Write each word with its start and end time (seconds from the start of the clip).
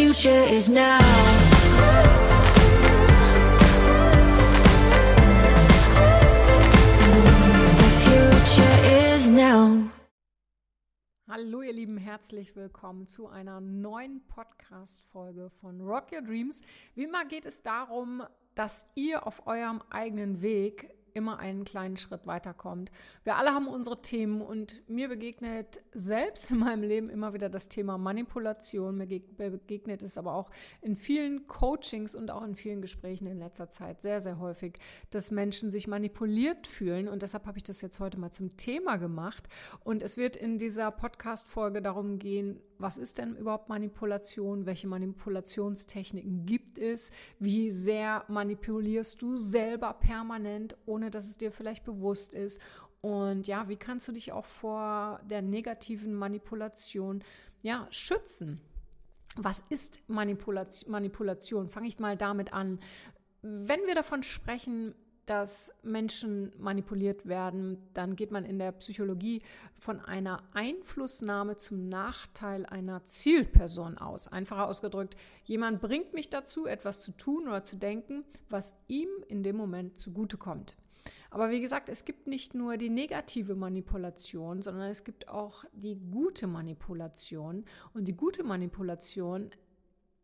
future 0.00 0.44
is 0.44 0.70
now. 0.70 0.98
Hallo 11.28 11.62
ihr 11.62 11.72
Lieben, 11.72 11.96
herzlich 11.98 12.56
willkommen 12.56 13.06
zu 13.06 13.28
einer 13.28 13.60
neuen 13.60 14.26
Podcast-Folge 14.26 15.50
von 15.60 15.80
Rock 15.80 16.12
Your 16.12 16.22
Dreams. 16.22 16.60
Wie 16.94 17.04
immer 17.04 17.24
geht 17.24 17.44
es 17.44 17.62
darum, 17.62 18.22
dass 18.54 18.84
ihr 18.94 19.26
auf 19.26 19.46
eurem 19.46 19.82
eigenen 19.90 20.40
Weg 20.42 20.90
immer 21.14 21.38
einen 21.38 21.64
kleinen 21.64 21.96
Schritt 21.96 22.26
weiterkommt. 22.26 22.90
Wir 23.24 23.36
alle 23.36 23.52
haben 23.52 23.68
unsere 23.68 24.02
Themen 24.02 24.42
und 24.42 24.82
mir 24.88 25.08
begegnet 25.08 25.80
selbst 25.92 26.50
in 26.50 26.58
meinem 26.58 26.82
Leben 26.82 27.10
immer 27.10 27.34
wieder 27.34 27.48
das 27.48 27.68
Thema 27.68 27.98
Manipulation. 27.98 28.96
Mir 28.96 29.06
begegnet 29.06 30.02
es 30.02 30.18
aber 30.18 30.34
auch 30.34 30.50
in 30.80 30.96
vielen 30.96 31.46
Coachings 31.46 32.14
und 32.14 32.30
auch 32.30 32.42
in 32.42 32.54
vielen 32.54 32.82
Gesprächen 32.82 33.26
in 33.26 33.38
letzter 33.38 33.70
Zeit 33.70 34.00
sehr, 34.00 34.20
sehr 34.20 34.38
häufig, 34.38 34.78
dass 35.10 35.30
Menschen 35.30 35.70
sich 35.70 35.86
manipuliert 35.86 36.66
fühlen 36.66 37.08
und 37.08 37.22
deshalb 37.22 37.46
habe 37.46 37.58
ich 37.58 37.64
das 37.64 37.80
jetzt 37.80 38.00
heute 38.00 38.18
mal 38.18 38.30
zum 38.30 38.56
Thema 38.56 38.96
gemacht 38.96 39.48
und 39.84 40.02
es 40.02 40.16
wird 40.16 40.36
in 40.36 40.58
dieser 40.58 40.90
Podcast-Folge 40.90 41.82
darum 41.82 42.18
gehen, 42.18 42.60
was 42.80 42.96
ist 42.96 43.18
denn 43.18 43.36
überhaupt 43.36 43.68
Manipulation? 43.68 44.64
Welche 44.64 44.86
Manipulationstechniken 44.88 46.46
gibt 46.46 46.78
es? 46.78 47.10
Wie 47.38 47.70
sehr 47.70 48.24
manipulierst 48.28 49.20
du 49.20 49.36
selber 49.36 49.92
permanent, 49.92 50.76
ohne 51.00 51.10
dass 51.10 51.26
es 51.26 51.38
dir 51.38 51.50
vielleicht 51.50 51.84
bewusst 51.84 52.34
ist? 52.34 52.60
Und 53.00 53.46
ja, 53.46 53.68
wie 53.68 53.76
kannst 53.76 54.06
du 54.08 54.12
dich 54.12 54.32
auch 54.32 54.44
vor 54.44 55.20
der 55.24 55.40
negativen 55.40 56.14
Manipulation 56.14 57.24
ja, 57.62 57.86
schützen? 57.90 58.60
Was 59.36 59.62
ist 59.70 60.00
Manipulation? 60.08 60.90
Manipulation? 60.92 61.70
Fange 61.70 61.88
ich 61.88 61.98
mal 61.98 62.16
damit 62.16 62.52
an. 62.52 62.78
Wenn 63.40 63.80
wir 63.86 63.94
davon 63.94 64.22
sprechen, 64.22 64.94
dass 65.24 65.72
Menschen 65.82 66.50
manipuliert 66.58 67.26
werden, 67.26 67.78
dann 67.94 68.16
geht 68.16 68.32
man 68.32 68.44
in 68.44 68.58
der 68.58 68.72
Psychologie 68.72 69.42
von 69.78 70.00
einer 70.00 70.42
Einflussnahme 70.52 71.56
zum 71.56 71.88
Nachteil 71.88 72.66
einer 72.66 73.06
Zielperson 73.06 73.96
aus. 73.96 74.26
Einfacher 74.26 74.66
ausgedrückt, 74.66 75.16
jemand 75.44 75.80
bringt 75.80 76.12
mich 76.12 76.28
dazu, 76.28 76.66
etwas 76.66 77.00
zu 77.00 77.12
tun 77.12 77.46
oder 77.46 77.62
zu 77.62 77.76
denken, 77.76 78.24
was 78.48 78.74
ihm 78.88 79.08
in 79.28 79.42
dem 79.42 79.56
Moment 79.56 79.96
zugutekommt. 79.96 80.74
Aber 81.30 81.50
wie 81.50 81.60
gesagt, 81.60 81.88
es 81.88 82.04
gibt 82.04 82.26
nicht 82.26 82.54
nur 82.54 82.76
die 82.76 82.90
negative 82.90 83.54
Manipulation, 83.54 84.62
sondern 84.62 84.90
es 84.90 85.04
gibt 85.04 85.28
auch 85.28 85.64
die 85.72 85.96
gute 85.96 86.46
Manipulation. 86.46 87.64
Und 87.94 88.06
die 88.06 88.16
gute 88.16 88.42
Manipulation 88.42 89.50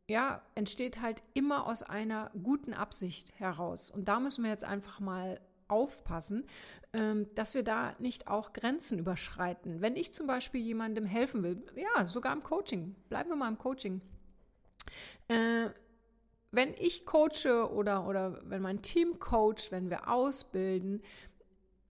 ja, 0.09 0.43
entsteht 0.55 1.01
halt 1.01 1.23
immer 1.35 1.67
aus 1.67 1.83
einer 1.83 2.31
guten 2.43 2.75
Absicht 2.75 3.39
heraus. 3.39 3.91
Und 3.91 4.07
da 4.09 4.21
müssen 4.21 4.45
wir 4.45 4.51
jetzt 4.51 4.65
einfach 4.65 5.01
mal 5.01 5.41
aufpassen, 5.69 6.45
ähm, 6.93 7.27
dass 7.35 7.55
wir 7.55 7.65
da 7.65 7.95
nicht 7.99 8.29
auch 8.29 8.53
Grenzen 8.53 8.99
überschreiten. 8.99 9.81
Wenn 9.81 9.97
ich 9.97 10.13
zum 10.13 10.27
Beispiel 10.27 10.61
jemandem 10.61 11.05
helfen 11.05 11.43
will, 11.43 11.63
ja, 11.75 12.07
sogar 12.07 12.33
im 12.33 12.43
Coaching, 12.43 12.95
bleiben 13.09 13.31
wir 13.31 13.37
mal 13.37 13.49
im 13.49 13.59
Coaching. 13.59 14.01
Wenn 16.51 16.75
ich 16.79 17.05
coache 17.05 17.71
oder, 17.71 18.07
oder 18.07 18.41
wenn 18.45 18.63
mein 18.63 18.83
Team 18.83 19.19
coacht, 19.19 19.71
wenn 19.71 19.91
wir 19.91 20.11
ausbilden, 20.11 21.03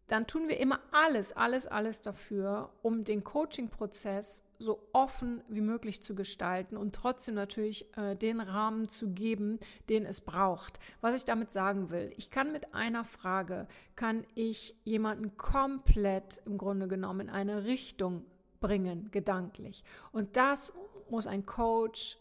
dann 0.08 0.26
tun 0.26 0.48
wir 0.48 0.58
immer 0.58 0.80
alles, 0.92 1.32
alles, 1.32 1.66
alles 1.66 2.00
dafür, 2.00 2.70
um 2.82 3.04
den 3.04 3.24
Coaching-Prozess 3.24 4.42
so 4.58 4.88
offen 4.92 5.42
wie 5.48 5.60
möglich 5.60 6.00
zu 6.00 6.14
gestalten 6.14 6.76
und 6.76 6.94
trotzdem 6.94 7.34
natürlich 7.34 7.86
äh, 7.96 8.16
den 8.16 8.40
Rahmen 8.40 8.88
zu 8.88 9.10
geben, 9.10 9.58
den 9.88 10.06
es 10.06 10.20
braucht. 10.20 10.78
Was 11.00 11.14
ich 11.14 11.24
damit 11.24 11.50
sagen 11.50 11.90
will, 11.90 12.12
ich 12.16 12.30
kann 12.30 12.52
mit 12.52 12.74
einer 12.74 13.04
Frage, 13.04 13.66
kann 13.96 14.24
ich 14.34 14.74
jemanden 14.84 15.36
komplett 15.36 16.40
im 16.46 16.56
Grunde 16.56 16.88
genommen 16.88 17.28
in 17.28 17.30
eine 17.30 17.64
Richtung 17.64 18.24
bringen, 18.60 19.10
gedanklich. 19.10 19.84
Und 20.12 20.36
das 20.36 20.72
muss 21.10 21.26
ein 21.26 21.44
Coach 21.44 22.18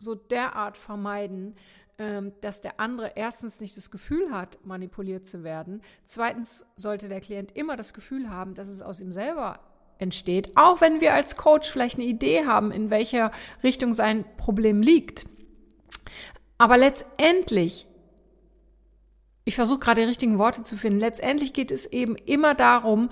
so 0.00 0.14
derart 0.14 0.76
vermeiden, 0.76 1.56
ähm, 1.98 2.32
dass 2.40 2.60
der 2.60 2.80
andere 2.80 3.12
erstens 3.14 3.60
nicht 3.60 3.76
das 3.76 3.90
Gefühl 3.90 4.32
hat, 4.32 4.58
manipuliert 4.64 5.26
zu 5.26 5.44
werden. 5.44 5.82
Zweitens 6.04 6.64
sollte 6.76 7.08
der 7.08 7.20
Klient 7.20 7.54
immer 7.56 7.76
das 7.76 7.92
Gefühl 7.92 8.30
haben, 8.30 8.54
dass 8.54 8.70
es 8.70 8.82
aus 8.82 9.00
ihm 9.00 9.12
selber 9.12 9.60
entsteht, 9.98 10.56
auch 10.56 10.80
wenn 10.80 11.02
wir 11.02 11.12
als 11.12 11.36
Coach 11.36 11.70
vielleicht 11.70 11.98
eine 11.98 12.06
Idee 12.06 12.46
haben, 12.46 12.70
in 12.70 12.88
welcher 12.88 13.32
Richtung 13.62 13.92
sein 13.92 14.24
Problem 14.38 14.80
liegt. 14.80 15.26
Aber 16.56 16.78
letztendlich, 16.78 17.86
ich 19.44 19.54
versuche 19.54 19.80
gerade 19.80 20.00
die 20.00 20.08
richtigen 20.08 20.38
Worte 20.38 20.62
zu 20.62 20.78
finden, 20.78 21.00
letztendlich 21.00 21.52
geht 21.52 21.70
es 21.70 21.84
eben 21.84 22.16
immer 22.16 22.54
darum, 22.54 23.10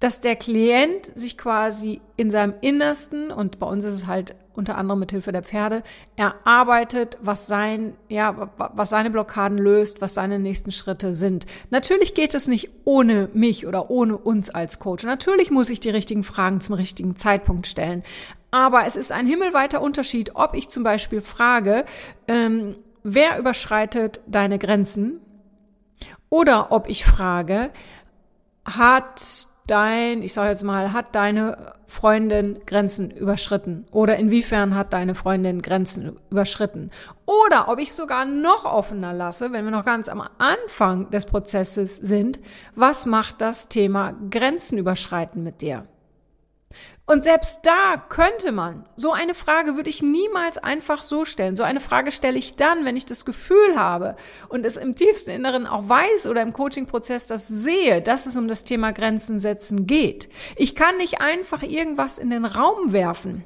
dass 0.00 0.20
der 0.20 0.36
Klient 0.36 1.12
sich 1.14 1.38
quasi 1.38 2.00
in 2.16 2.30
seinem 2.30 2.54
Innersten, 2.60 3.30
und 3.30 3.58
bei 3.58 3.66
uns 3.66 3.84
ist 3.84 3.94
es 3.94 4.06
halt 4.06 4.34
unter 4.56 4.76
anderem 4.76 5.00
mit 5.00 5.10
Hilfe 5.10 5.32
der 5.32 5.42
Pferde, 5.42 5.82
erarbeitet, 6.16 7.18
was 7.20 7.46
sein, 7.46 7.94
ja, 8.08 8.50
was 8.56 8.90
seine 8.90 9.10
Blockaden 9.10 9.58
löst, 9.58 10.00
was 10.00 10.14
seine 10.14 10.38
nächsten 10.38 10.72
Schritte 10.72 11.14
sind. 11.14 11.46
Natürlich 11.70 12.14
geht 12.14 12.34
es 12.34 12.48
nicht 12.48 12.70
ohne 12.84 13.28
mich 13.34 13.66
oder 13.66 13.90
ohne 13.90 14.16
uns 14.16 14.50
als 14.50 14.78
Coach. 14.78 15.04
Natürlich 15.04 15.50
muss 15.50 15.70
ich 15.70 15.80
die 15.80 15.90
richtigen 15.90 16.24
Fragen 16.24 16.60
zum 16.60 16.74
richtigen 16.74 17.16
Zeitpunkt 17.16 17.66
stellen. 17.66 18.02
Aber 18.50 18.86
es 18.86 18.96
ist 18.96 19.12
ein 19.12 19.26
himmelweiter 19.26 19.80
Unterschied, 19.80 20.34
ob 20.34 20.54
ich 20.54 20.68
zum 20.68 20.82
Beispiel 20.82 21.20
frage, 21.20 21.84
ähm, 22.28 22.76
wer 23.02 23.38
überschreitet 23.38 24.20
deine 24.26 24.58
Grenzen? 24.58 25.20
Oder 26.28 26.72
ob 26.72 26.88
ich 26.88 27.04
frage, 27.04 27.70
hat 28.64 29.46
dein, 29.66 30.22
ich 30.22 30.32
sage 30.32 30.50
jetzt 30.50 30.62
mal, 30.62 30.92
hat 30.92 31.14
deine 31.14 31.74
Freundin 31.86 32.60
Grenzen 32.66 33.10
überschritten? 33.10 33.86
Oder 33.90 34.16
inwiefern 34.16 34.74
hat 34.74 34.92
deine 34.92 35.14
Freundin 35.14 35.62
Grenzen 35.62 36.16
überschritten? 36.30 36.90
Oder 37.24 37.68
ob 37.68 37.78
ich 37.78 37.92
sogar 37.92 38.24
noch 38.24 38.64
offener 38.64 39.12
lasse, 39.12 39.52
wenn 39.52 39.64
wir 39.64 39.72
noch 39.72 39.84
ganz 39.84 40.08
am 40.08 40.22
Anfang 40.38 41.10
des 41.10 41.26
Prozesses 41.26 41.96
sind, 41.96 42.38
was 42.74 43.06
macht 43.06 43.40
das 43.40 43.68
Thema 43.68 44.14
Grenzen 44.30 44.78
überschreiten 44.78 45.42
mit 45.42 45.60
dir? 45.60 45.86
Und 47.08 47.22
selbst 47.22 47.60
da 47.62 47.96
könnte 48.08 48.50
man, 48.50 48.84
so 48.96 49.12
eine 49.12 49.34
Frage 49.34 49.76
würde 49.76 49.88
ich 49.88 50.02
niemals 50.02 50.58
einfach 50.58 51.04
so 51.04 51.24
stellen. 51.24 51.54
So 51.54 51.62
eine 51.62 51.78
Frage 51.78 52.10
stelle 52.10 52.36
ich 52.36 52.56
dann, 52.56 52.84
wenn 52.84 52.96
ich 52.96 53.06
das 53.06 53.24
Gefühl 53.24 53.76
habe 53.76 54.16
und 54.48 54.66
es 54.66 54.76
im 54.76 54.96
tiefsten 54.96 55.30
Inneren 55.30 55.68
auch 55.68 55.88
weiß 55.88 56.26
oder 56.26 56.42
im 56.42 56.52
Coaching-Prozess 56.52 57.28
das 57.28 57.46
sehe, 57.46 58.02
dass 58.02 58.26
es 58.26 58.36
um 58.36 58.48
das 58.48 58.64
Thema 58.64 58.92
Grenzen 58.92 59.38
setzen 59.38 59.86
geht. 59.86 60.28
Ich 60.56 60.74
kann 60.74 60.96
nicht 60.96 61.20
einfach 61.20 61.62
irgendwas 61.62 62.18
in 62.18 62.30
den 62.30 62.44
Raum 62.44 62.92
werfen 62.92 63.44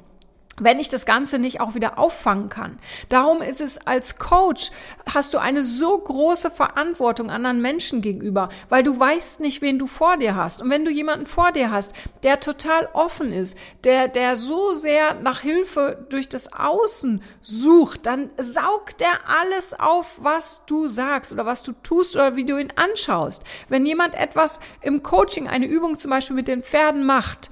wenn 0.59 0.79
ich 0.79 0.89
das 0.89 1.05
Ganze 1.05 1.39
nicht 1.39 1.61
auch 1.61 1.75
wieder 1.75 1.97
auffangen 1.97 2.49
kann. 2.49 2.77
Darum 3.09 3.41
ist 3.41 3.61
es 3.61 3.79
als 3.87 4.17
Coach, 4.17 4.71
hast 5.11 5.33
du 5.33 5.37
eine 5.37 5.63
so 5.63 5.97
große 5.97 6.51
Verantwortung 6.51 7.29
anderen 7.29 7.61
Menschen 7.61 8.01
gegenüber, 8.01 8.49
weil 8.69 8.83
du 8.83 8.99
weißt 8.99 9.39
nicht, 9.39 9.61
wen 9.61 9.79
du 9.79 9.87
vor 9.87 10.17
dir 10.17 10.35
hast. 10.35 10.61
Und 10.61 10.69
wenn 10.69 10.85
du 10.85 10.91
jemanden 10.91 11.25
vor 11.25 11.51
dir 11.51 11.71
hast, 11.71 11.93
der 12.23 12.39
total 12.39 12.89
offen 12.93 13.31
ist, 13.31 13.57
der, 13.83 14.07
der 14.07 14.35
so 14.35 14.73
sehr 14.73 15.15
nach 15.15 15.41
Hilfe 15.41 16.05
durch 16.09 16.27
das 16.29 16.51
Außen 16.51 17.23
sucht, 17.41 18.05
dann 18.05 18.29
saugt 18.37 19.01
er 19.01 19.41
alles 19.41 19.73
auf, 19.79 20.15
was 20.17 20.63
du 20.65 20.87
sagst 20.87 21.31
oder 21.31 21.45
was 21.45 21.63
du 21.63 21.71
tust 21.83 22.15
oder 22.15 22.35
wie 22.35 22.45
du 22.45 22.57
ihn 22.57 22.73
anschaust. 22.75 23.43
Wenn 23.69 23.85
jemand 23.85 24.15
etwas 24.15 24.59
im 24.81 25.01
Coaching, 25.01 25.47
eine 25.47 25.65
Übung 25.65 25.97
zum 25.97 26.11
Beispiel 26.11 26.35
mit 26.35 26.47
den 26.47 26.63
Pferden 26.63 27.05
macht, 27.05 27.49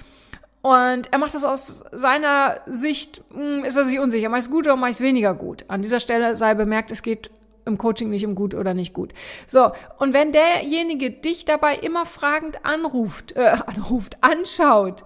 und 0.62 1.12
er 1.12 1.18
macht 1.18 1.36
das 1.36 1.46
aus 1.46 1.86
seiner 1.92 2.60
Sicht, 2.66 3.24
hm, 3.32 3.64
ist 3.64 3.78
er 3.78 3.86
sich 3.86 4.00
unsicher, 4.00 4.32
es 4.34 4.50
gut 4.50 4.68
oder 4.68 4.78
es 4.88 5.00
weniger 5.00 5.34
gut. 5.34 5.66
An 5.70 5.82
dieser 5.82 6.00
Stelle 6.00 6.36
sei 6.36 6.54
bemerkt, 6.54 6.92
es 6.92 7.02
geht 7.02 7.32
im 7.66 7.78
Coaching 7.78 8.10
nicht 8.10 8.26
um 8.26 8.36
gut 8.36 8.54
oder 8.54 8.74
nicht 8.74 8.94
gut. 8.94 9.14
So, 9.48 9.72
und 10.00 10.14
wenn 10.14 10.32
derjenige 10.32 11.12
dich 11.12 11.46
dabei 11.46 11.76
immer 11.76 12.06
fragend 12.06 12.66
anruft, 12.66 13.34
äh, 13.38 13.58
anruft, 13.66 14.18
anschaut, 14.22 15.04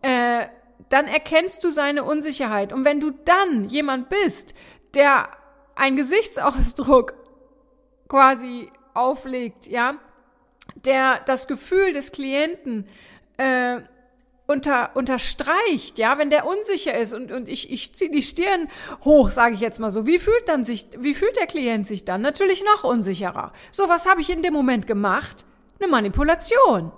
äh, 0.00 0.46
dann 0.88 1.06
erkennst 1.06 1.62
du 1.64 1.70
seine 1.70 2.04
Unsicherheit. 2.04 2.72
Und 2.72 2.84
wenn 2.84 3.00
du 3.00 3.10
dann 3.10 3.68
jemand 3.68 4.08
bist, 4.08 4.54
der 4.94 5.28
einen 5.74 5.96
Gesichtsausdruck 5.96 7.14
quasi 8.08 8.70
auflegt, 8.94 9.66
ja, 9.66 9.96
der 10.76 11.20
das 11.26 11.46
Gefühl 11.46 11.92
des 11.92 12.12
Klienten 12.12 12.86
äh, 13.36 13.80
unter, 14.46 14.90
unterstreicht, 14.94 15.98
ja, 15.98 16.18
wenn 16.18 16.30
der 16.30 16.46
unsicher 16.46 16.96
ist 16.96 17.12
und, 17.14 17.32
und 17.32 17.48
ich, 17.48 17.70
ich 17.70 17.94
ziehe 17.94 18.10
die 18.10 18.22
Stirn 18.22 18.68
hoch, 19.04 19.30
sage 19.30 19.54
ich 19.54 19.60
jetzt 19.60 19.80
mal 19.80 19.90
so, 19.90 20.06
wie 20.06 20.18
fühlt 20.18 20.48
dann 20.48 20.64
sich, 20.64 20.86
wie 20.98 21.14
fühlt 21.14 21.36
der 21.36 21.46
Klient 21.46 21.86
sich 21.86 22.04
dann? 22.04 22.20
Natürlich 22.20 22.62
noch 22.62 22.84
unsicherer. 22.84 23.52
So, 23.70 23.88
was 23.88 24.06
habe 24.06 24.20
ich 24.20 24.30
in 24.30 24.42
dem 24.42 24.52
Moment 24.52 24.86
gemacht? 24.86 25.44
Eine 25.80 25.88
Manipulation. 25.88 26.92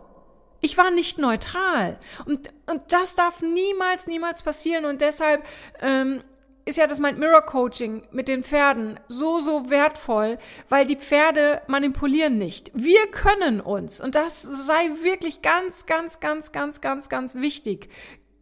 Ich 0.60 0.76
war 0.76 0.90
nicht 0.90 1.18
neutral. 1.18 1.98
Und, 2.24 2.50
und 2.66 2.82
das 2.88 3.14
darf 3.14 3.40
niemals, 3.40 4.06
niemals 4.06 4.42
passieren. 4.42 4.84
Und 4.84 5.00
deshalb 5.00 5.44
ähm, 5.80 6.22
ist 6.66 6.78
ja 6.78 6.88
das 6.88 6.98
Mind 6.98 7.18
Mirror 7.18 7.42
Coaching 7.42 8.02
mit 8.10 8.26
den 8.26 8.42
Pferden 8.42 8.98
so, 9.06 9.38
so 9.38 9.70
wertvoll, 9.70 10.36
weil 10.68 10.84
die 10.84 10.96
Pferde 10.96 11.62
manipulieren 11.68 12.38
nicht. 12.38 12.72
Wir 12.74 13.06
können 13.06 13.60
uns, 13.60 14.00
und 14.00 14.16
das 14.16 14.42
sei 14.42 14.90
wirklich 15.02 15.42
ganz, 15.42 15.86
ganz, 15.86 16.18
ganz, 16.18 16.50
ganz, 16.50 16.80
ganz, 16.80 17.08
ganz 17.08 17.36
wichtig 17.36 17.88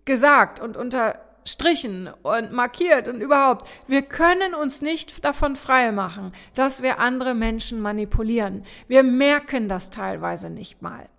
gesagt 0.06 0.59
und 0.59 0.79
unterstrichen 0.79 2.11
und 2.23 2.50
markiert 2.50 3.09
und 3.09 3.21
überhaupt, 3.21 3.69
wir 3.88 4.00
können 4.00 4.55
uns 4.55 4.81
nicht 4.81 5.23
davon 5.23 5.55
frei 5.55 5.93
machen, 5.93 6.32
dass 6.55 6.82
wir 6.82 7.00
andere 7.00 7.35
Menschen 7.35 7.79
manipulieren. 7.79 8.65
Wir 8.88 9.03
merken 9.03 9.69
das 9.69 9.91
teilweise 9.91 10.49
nicht 10.49 10.81
mal. 10.81 11.11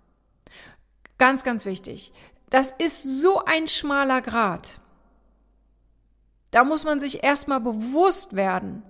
Ganz, 1.18 1.44
ganz 1.44 1.66
wichtig. 1.66 2.12
Das 2.50 2.74
ist 2.78 3.02
so 3.04 3.44
ein 3.44 3.68
schmaler 3.68 4.22
Grad. 4.22 4.80
Da 6.56 6.64
muss 6.64 6.86
man 6.86 7.00
sich 7.00 7.22
erstmal 7.22 7.60
bewusst 7.60 8.34
werden. 8.34 8.82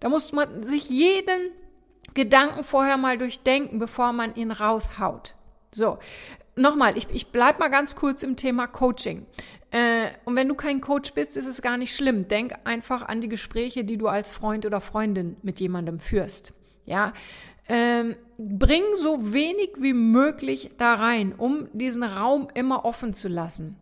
Da 0.00 0.08
muss 0.08 0.32
man 0.32 0.62
sich 0.62 0.88
jeden 0.88 1.50
Gedanken 2.14 2.64
vorher 2.64 2.96
mal 2.96 3.18
durchdenken, 3.18 3.78
bevor 3.78 4.14
man 4.14 4.34
ihn 4.36 4.50
raushaut. 4.50 5.34
So, 5.70 5.98
nochmal, 6.56 6.96
ich, 6.96 7.08
ich 7.10 7.30
bleibe 7.30 7.58
mal 7.58 7.68
ganz 7.68 7.94
kurz 7.94 8.22
im 8.22 8.36
Thema 8.36 8.66
Coaching. 8.66 9.26
Äh, 9.70 10.06
und 10.24 10.34
wenn 10.34 10.48
du 10.48 10.54
kein 10.54 10.80
Coach 10.80 11.12
bist, 11.12 11.36
ist 11.36 11.44
es 11.44 11.60
gar 11.60 11.76
nicht 11.76 11.94
schlimm. 11.94 12.26
Denk 12.26 12.54
einfach 12.64 13.02
an 13.02 13.20
die 13.20 13.28
Gespräche, 13.28 13.84
die 13.84 13.98
du 13.98 14.08
als 14.08 14.30
Freund 14.30 14.64
oder 14.64 14.80
Freundin 14.80 15.36
mit 15.42 15.60
jemandem 15.60 16.00
führst. 16.00 16.54
Ja, 16.86 17.12
ähm, 17.68 18.16
bring 18.38 18.82
so 18.94 19.34
wenig 19.34 19.72
wie 19.76 19.92
möglich 19.92 20.70
da 20.78 20.94
rein, 20.94 21.34
um 21.36 21.68
diesen 21.74 22.02
Raum 22.02 22.48
immer 22.54 22.86
offen 22.86 23.12
zu 23.12 23.28
lassen 23.28 23.76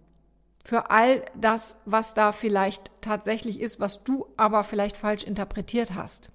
für 0.68 0.90
all 0.90 1.24
das, 1.34 1.80
was 1.86 2.12
da 2.12 2.30
vielleicht 2.30 2.90
tatsächlich 3.00 3.58
ist, 3.58 3.80
was 3.80 4.04
du 4.04 4.26
aber 4.36 4.64
vielleicht 4.64 4.98
falsch 4.98 5.24
interpretiert 5.24 5.94
hast. 5.94 6.28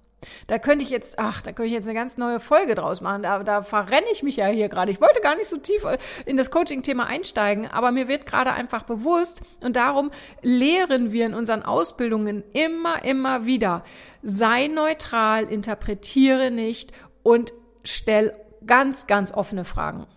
Da 0.48 0.58
könnte 0.58 0.82
ich 0.82 0.90
jetzt, 0.90 1.20
ach, 1.20 1.40
da 1.40 1.52
könnte 1.52 1.68
ich 1.68 1.72
jetzt 1.72 1.84
eine 1.86 1.94
ganz 1.94 2.16
neue 2.16 2.40
Folge 2.40 2.74
draus 2.74 3.00
machen. 3.00 3.22
Da, 3.22 3.44
da 3.44 3.62
verrenne 3.62 4.08
ich 4.12 4.24
mich 4.24 4.34
ja 4.34 4.48
hier 4.48 4.68
gerade. 4.68 4.90
Ich 4.90 5.00
wollte 5.00 5.20
gar 5.20 5.36
nicht 5.36 5.48
so 5.48 5.58
tief 5.58 5.86
in 6.26 6.36
das 6.36 6.50
Coaching-Thema 6.50 7.06
einsteigen, 7.06 7.68
aber 7.68 7.92
mir 7.92 8.08
wird 8.08 8.26
gerade 8.26 8.52
einfach 8.52 8.82
bewusst 8.82 9.40
und 9.62 9.76
darum 9.76 10.10
lehren 10.42 11.12
wir 11.12 11.26
in 11.26 11.34
unseren 11.34 11.62
Ausbildungen 11.62 12.42
immer, 12.52 13.04
immer 13.04 13.46
wieder. 13.46 13.84
Sei 14.24 14.66
neutral, 14.66 15.44
interpretiere 15.44 16.50
nicht 16.50 16.90
und 17.22 17.52
stell 17.84 18.34
ganz, 18.66 19.06
ganz 19.06 19.30
offene 19.30 19.64
Fragen. 19.64 20.08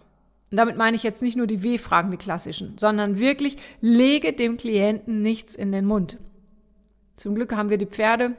Und 0.50 0.58
damit 0.58 0.78
meine 0.78 0.96
ich 0.96 1.04
jetzt 1.04 1.22
nicht 1.22 1.36
nur 1.36 1.48
die 1.48 1.62
W-Fragen, 1.62 2.12
die 2.12 2.18
klassischen, 2.18 2.78
sondern 2.78 3.20
wirklich 3.20 3.58
lege 3.82 4.34
dem 4.34 4.58
Klienten 4.58 5.22
nichts 5.22 5.56
in 5.56 5.72
den 5.72 5.86
Mund. 5.86 6.18
Zum 7.18 7.36
Glück 7.36 7.54
haben 7.56 7.70
wir 7.70 7.78
die 7.78 7.86
Pferde. 7.86 8.34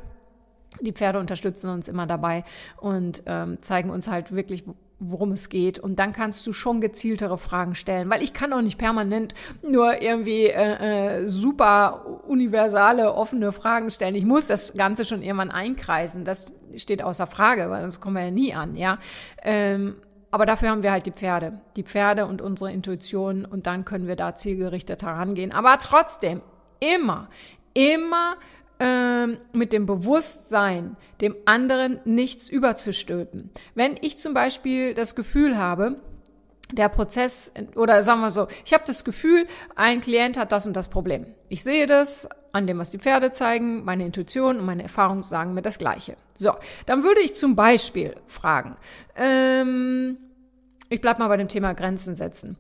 Die 0.81 0.93
Pferde 0.93 1.19
unterstützen 1.19 1.70
uns 1.70 1.88
immer 1.88 2.06
dabei 2.06 2.44
und 2.81 3.22
ähm, 3.26 3.58
zeigen 3.62 3.90
uns 3.90 4.06
halt 4.06 4.32
wirklich, 4.32 4.64
worum 5.00 5.32
es 5.32 5.49
geht. 5.49 5.78
Und 5.78 5.99
dann 5.99 6.12
kannst 6.12 6.46
du 6.46 6.52
schon 6.52 6.81
gezieltere 6.81 7.37
Fragen 7.38 7.75
stellen, 7.75 8.08
weil 8.11 8.22
ich 8.22 8.32
kann 8.32 8.52
auch 8.52 8.61
nicht 8.61 8.78
permanent 8.78 9.34
nur 9.62 10.00
irgendwie 10.00 10.46
äh, 10.46 11.22
äh, 11.22 11.26
super 11.26 12.22
universale, 12.26 13.14
offene 13.14 13.52
Fragen 13.52 13.90
stellen. 13.90 14.14
Ich 14.14 14.25
muss 14.25 14.46
das 14.46 14.75
Ganze 14.75 15.04
schon 15.04 15.22
irgendwann 15.22 15.50
einkreisen. 15.50 16.25
Das 16.25 16.52
steht 16.76 17.02
außer 17.02 17.26
Frage, 17.26 17.70
weil 17.70 17.82
sonst 17.82 18.00
kommen 18.00 18.16
wir 18.16 18.25
ja 18.25 18.31
nie 18.31 18.54
an, 18.54 18.76
ja. 18.76 18.99
Ähm, 19.43 19.96
aber 20.30 20.46
dafür 20.46 20.70
haben 20.70 20.82
wir 20.82 20.92
halt 20.92 21.06
die 21.06 21.12
Pferde, 21.12 21.60
die 21.76 21.82
Pferde 21.82 22.26
und 22.26 22.42
unsere 22.42 22.72
Intuition 22.72 23.44
und 23.44 23.66
dann 23.66 23.84
können 23.84 24.06
wir 24.06 24.16
da 24.16 24.34
zielgerichtet 24.34 25.02
herangehen. 25.02 25.52
Aber 25.52 25.78
trotzdem 25.78 26.42
immer, 26.80 27.28
immer 27.72 28.36
ähm, 28.78 29.38
mit 29.52 29.72
dem 29.72 29.86
Bewusstsein, 29.86 30.96
dem 31.20 31.34
anderen 31.46 32.00
nichts 32.04 32.48
überzustülpen. 32.48 33.50
Wenn 33.75 33.96
ich 34.00 34.19
zum 34.19 34.34
Beispiel 34.34 34.94
das 34.94 35.14
Gefühl 35.14 35.56
habe, 35.56 35.96
der 36.72 36.88
Prozess 36.90 37.50
oder 37.76 38.02
sagen 38.02 38.20
wir 38.20 38.30
so, 38.30 38.46
ich 38.64 38.75
habe 38.75 38.84
das 38.86 39.04
Gefühl, 39.04 39.46
ein 39.75 40.00
Klient 40.00 40.36
hat 40.36 40.52
das 40.52 40.66
und 40.66 40.76
das 40.76 40.88
Problem. 40.88 41.26
Ich 41.48 41.62
sehe 41.62 41.86
das 41.86 42.28
an 42.53 42.67
dem, 42.67 42.79
was 42.79 42.91
die 42.91 42.99
Pferde 42.99 43.33
zeigen, 43.33 43.85
meine 43.85 44.05
Intuition 44.05 44.59
und 44.59 44.67
meine 44.67 44.83
Erfahrung 44.83 45.23
sagen 45.23 45.55
mir 45.55 45.62
das 45.62 45.79
Gleiche. 45.79 46.17
So, 46.35 46.53
dann 46.87 47.03
würde 47.03 47.21
ich 47.21 47.35
zum 47.35 47.56
Beispiel 47.56 48.15
fragen, 48.27 48.77
ähm, 49.17 50.17
ich 50.89 51.00
bleibe 51.00 51.21
mal 51.21 51.29
bei 51.29 51.37
dem 51.37 51.49
Thema 51.49 51.75
Grenzen 51.75 52.17
setzen. 52.17 52.56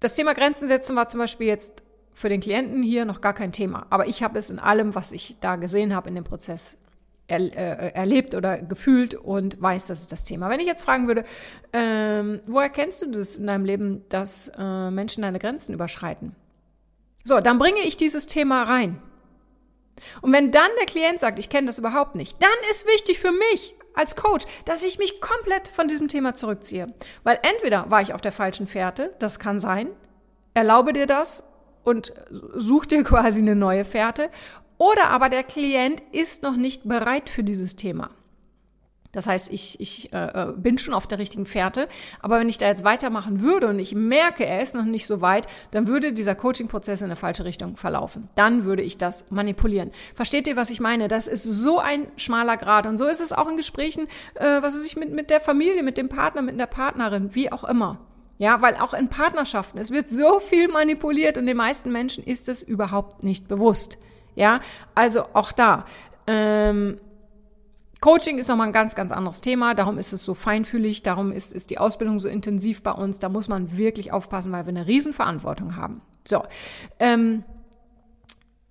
Das 0.00 0.14
Thema 0.14 0.34
Grenzen 0.34 0.66
setzen 0.68 0.96
war 0.96 1.06
zum 1.06 1.18
Beispiel 1.18 1.46
jetzt 1.46 1.84
für 2.12 2.28
den 2.28 2.40
Klienten 2.40 2.82
hier 2.82 3.04
noch 3.04 3.20
gar 3.20 3.34
kein 3.34 3.52
Thema, 3.52 3.86
aber 3.90 4.06
ich 4.06 4.22
habe 4.22 4.38
es 4.38 4.50
in 4.50 4.58
allem, 4.58 4.94
was 4.94 5.12
ich 5.12 5.36
da 5.40 5.56
gesehen 5.56 5.94
habe 5.94 6.08
in 6.08 6.14
dem 6.14 6.24
Prozess, 6.24 6.76
er, 7.28 7.40
äh, 7.40 7.92
erlebt 7.94 8.34
oder 8.34 8.58
gefühlt 8.58 9.14
und 9.14 9.60
weiß, 9.60 9.86
das 9.86 10.00
ist 10.00 10.12
das 10.12 10.24
Thema. 10.24 10.50
Wenn 10.50 10.60
ich 10.60 10.66
jetzt 10.66 10.82
fragen 10.82 11.06
würde, 11.06 11.24
ähm, 11.72 12.40
woher 12.46 12.68
kennst 12.68 13.02
du 13.02 13.10
das 13.10 13.36
in 13.36 13.46
deinem 13.46 13.64
Leben, 13.64 14.02
dass 14.08 14.50
äh, 14.58 14.90
Menschen 14.90 15.22
deine 15.22 15.38
Grenzen 15.38 15.72
überschreiten? 15.72 16.34
So, 17.24 17.40
dann 17.40 17.58
bringe 17.58 17.80
ich 17.80 17.96
dieses 17.96 18.26
Thema 18.26 18.64
rein. 18.64 19.00
Und 20.20 20.32
wenn 20.32 20.52
dann 20.52 20.70
der 20.78 20.86
Klient 20.86 21.20
sagt, 21.20 21.38
ich 21.38 21.48
kenne 21.48 21.66
das 21.66 21.78
überhaupt 21.78 22.14
nicht, 22.14 22.42
dann 22.42 22.50
ist 22.70 22.86
wichtig 22.86 23.18
für 23.18 23.32
mich 23.32 23.74
als 23.94 24.16
Coach, 24.16 24.46
dass 24.64 24.84
ich 24.84 24.98
mich 24.98 25.20
komplett 25.20 25.68
von 25.68 25.88
diesem 25.88 26.08
Thema 26.08 26.34
zurückziehe. 26.34 26.92
Weil 27.24 27.38
entweder 27.42 27.90
war 27.90 28.00
ich 28.00 28.14
auf 28.14 28.20
der 28.20 28.32
falschen 28.32 28.66
Fährte, 28.66 29.14
das 29.18 29.38
kann 29.38 29.60
sein, 29.60 29.88
erlaube 30.54 30.92
dir 30.92 31.06
das 31.06 31.44
und 31.84 32.14
such 32.54 32.86
dir 32.86 33.04
quasi 33.04 33.40
eine 33.40 33.56
neue 33.56 33.84
Fährte, 33.84 34.30
oder 34.78 35.10
aber 35.10 35.28
der 35.28 35.44
Klient 35.44 36.02
ist 36.10 36.42
noch 36.42 36.56
nicht 36.56 36.88
bereit 36.88 37.28
für 37.28 37.44
dieses 37.44 37.76
Thema. 37.76 38.10
Das 39.12 39.26
heißt, 39.26 39.52
ich, 39.52 39.78
ich 39.78 40.12
äh, 40.14 40.26
äh, 40.26 40.52
bin 40.56 40.78
schon 40.78 40.94
auf 40.94 41.06
der 41.06 41.18
richtigen 41.18 41.44
Fährte, 41.44 41.86
aber 42.20 42.40
wenn 42.40 42.48
ich 42.48 42.56
da 42.56 42.66
jetzt 42.66 42.82
weitermachen 42.82 43.42
würde 43.42 43.68
und 43.68 43.78
ich 43.78 43.94
merke, 43.94 44.46
er 44.46 44.62
ist 44.62 44.74
noch 44.74 44.84
nicht 44.84 45.06
so 45.06 45.20
weit, 45.20 45.46
dann 45.70 45.86
würde 45.86 46.14
dieser 46.14 46.34
Coaching-Prozess 46.34 47.02
in 47.02 47.06
eine 47.06 47.16
falsche 47.16 47.44
Richtung 47.44 47.76
verlaufen. 47.76 48.28
Dann 48.34 48.64
würde 48.64 48.82
ich 48.82 48.96
das 48.96 49.30
manipulieren. 49.30 49.90
Versteht 50.14 50.46
ihr, 50.48 50.56
was 50.56 50.70
ich 50.70 50.80
meine? 50.80 51.08
Das 51.08 51.26
ist 51.26 51.44
so 51.44 51.78
ein 51.78 52.06
schmaler 52.16 52.56
Grad 52.56 52.86
und 52.86 52.96
so 52.96 53.04
ist 53.04 53.20
es 53.20 53.34
auch 53.34 53.48
in 53.48 53.58
Gesprächen, 53.58 54.08
äh, 54.34 54.62
was 54.62 54.74
weiß 54.74 54.86
ich, 54.86 54.96
mit, 54.96 55.12
mit 55.12 55.28
der 55.28 55.40
Familie, 55.40 55.82
mit 55.82 55.98
dem 55.98 56.08
Partner, 56.08 56.40
mit 56.40 56.58
der 56.58 56.66
Partnerin, 56.66 57.34
wie 57.34 57.52
auch 57.52 57.64
immer. 57.64 57.98
Ja, 58.38 58.62
weil 58.62 58.76
auch 58.76 58.94
in 58.94 59.08
Partnerschaften, 59.08 59.78
es 59.78 59.90
wird 59.90 60.08
so 60.08 60.40
viel 60.40 60.68
manipuliert 60.68 61.36
und 61.36 61.44
den 61.44 61.56
meisten 61.56 61.92
Menschen 61.92 62.24
ist 62.24 62.48
es 62.48 62.62
überhaupt 62.62 63.22
nicht 63.22 63.46
bewusst. 63.46 63.98
Ja, 64.34 64.60
also 64.94 65.26
auch 65.34 65.52
da. 65.52 65.84
Ähm, 66.26 66.98
Coaching 68.02 68.38
ist 68.38 68.48
nochmal 68.48 68.66
ein 68.66 68.72
ganz, 68.72 68.96
ganz 68.96 69.12
anderes 69.12 69.40
Thema. 69.40 69.74
Darum 69.74 69.96
ist 69.96 70.12
es 70.12 70.24
so 70.24 70.34
feinfühlig. 70.34 71.04
Darum 71.04 71.30
ist, 71.30 71.52
ist 71.52 71.70
die 71.70 71.78
Ausbildung 71.78 72.18
so 72.18 72.26
intensiv 72.28 72.82
bei 72.82 72.90
uns. 72.90 73.20
Da 73.20 73.28
muss 73.28 73.46
man 73.46 73.76
wirklich 73.78 74.12
aufpassen, 74.12 74.50
weil 74.50 74.66
wir 74.66 74.70
eine 74.70 74.88
Riesenverantwortung 74.88 75.76
haben. 75.76 76.02
So. 76.26 76.42
Ähm, 76.98 77.44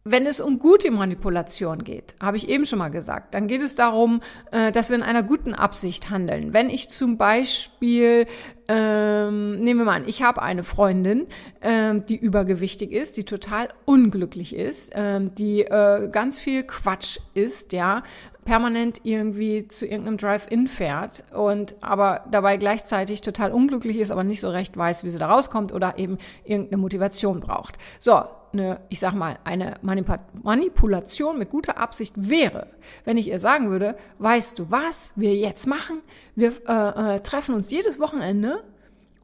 wenn 0.03 0.25
es 0.25 0.41
um 0.41 0.57
gute 0.59 0.89
Manipulation 0.91 1.83
geht, 1.83 2.15
habe 2.19 2.35
ich 2.35 2.49
eben 2.49 2.65
schon 2.65 2.79
mal 2.79 2.89
gesagt, 2.89 3.35
dann 3.35 3.47
geht 3.47 3.61
es 3.61 3.75
darum, 3.75 4.21
äh, 4.51 4.71
dass 4.71 4.89
wir 4.89 4.97
in 4.97 5.03
einer 5.03 5.21
guten 5.21 5.53
Absicht 5.53 6.09
handeln. 6.09 6.53
Wenn 6.53 6.71
ich 6.71 6.89
zum 6.89 7.17
Beispiel, 7.17 8.25
ähm, 8.67 9.59
nehmen 9.59 9.81
wir 9.81 9.85
mal 9.85 9.97
an, 9.97 10.07
ich 10.07 10.23
habe 10.23 10.41
eine 10.41 10.63
Freundin, 10.63 11.27
ähm, 11.61 12.03
die 12.05 12.17
übergewichtig 12.17 12.91
ist, 12.91 13.15
die 13.15 13.25
total 13.25 13.69
unglücklich 13.85 14.55
ist, 14.55 14.91
ähm, 14.95 15.35
die 15.35 15.61
äh, 15.61 16.09
ganz 16.11 16.39
viel 16.39 16.63
Quatsch 16.63 17.19
ist, 17.35 17.71
ja, 17.71 18.01
permanent 18.45 19.01
irgendwie 19.03 19.67
zu 19.67 19.85
irgendeinem 19.85 20.17
Drive-In 20.17 20.67
fährt 20.67 21.23
und 21.33 21.75
aber 21.81 22.25
dabei 22.31 22.57
gleichzeitig 22.57 23.21
total 23.21 23.51
unglücklich 23.51 23.97
ist, 23.97 24.11
aber 24.11 24.23
nicht 24.23 24.39
so 24.39 24.49
recht 24.49 24.75
weiß, 24.75 25.03
wie 25.03 25.09
sie 25.09 25.19
da 25.19 25.27
rauskommt 25.27 25.71
oder 25.71 25.97
eben 25.99 26.17
irgendeine 26.43 26.77
Motivation 26.77 27.39
braucht. 27.39 27.77
So, 27.99 28.23
eine, 28.53 28.81
ich 28.89 28.99
sag 28.99 29.13
mal, 29.13 29.37
eine 29.43 29.75
Manipulation 29.81 31.37
mit 31.37 31.49
guter 31.49 31.77
Absicht 31.77 32.13
wäre, 32.17 32.67
wenn 33.05 33.17
ich 33.17 33.27
ihr 33.27 33.39
sagen 33.39 33.69
würde, 33.69 33.95
weißt 34.19 34.59
du 34.59 34.71
was 34.71 35.11
wir 35.15 35.35
jetzt 35.35 35.67
machen? 35.67 36.01
Wir 36.35 36.53
äh, 36.67 37.15
äh, 37.15 37.19
treffen 37.21 37.55
uns 37.55 37.69
jedes 37.71 37.99
Wochenende 37.99 38.63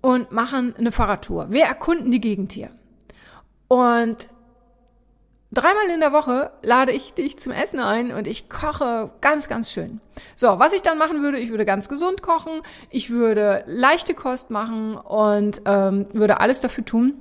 und 0.02 0.32
machen 0.32 0.76
eine 0.78 0.92
Fahrradtour. 0.92 1.50
Wir 1.50 1.66
erkunden 1.66 2.12
die 2.12 2.22
Gegend 2.22 2.52
hier. 2.52 2.70
Und 3.68 4.30
Dreimal 5.52 5.90
in 5.94 6.02
der 6.02 6.12
Woche 6.12 6.52
lade 6.62 6.92
ich 6.92 7.14
dich 7.14 7.40
zum 7.40 7.54
Essen 7.54 7.80
ein 7.80 8.12
und 8.12 8.28
ich 8.28 8.50
koche 8.50 9.12
ganz, 9.22 9.48
ganz 9.48 9.72
schön. 9.72 10.02
So, 10.36 10.60
was 10.60 10.74
ich 10.74 10.82
dann 10.82 10.98
machen 10.98 11.22
würde, 11.22 11.40
ich 11.40 11.52
würde 11.52 11.66
ganz 11.66 11.88
gesund 11.88 12.22
kochen, 12.22 12.62
ich 12.90 13.10
würde 13.10 13.64
leichte 13.66 14.14
Kost 14.14 14.52
machen 14.52 14.96
und 14.96 15.62
ähm, 15.66 16.08
würde 16.12 16.42
alles 16.42 16.60
dafür 16.60 16.84
tun, 16.84 17.14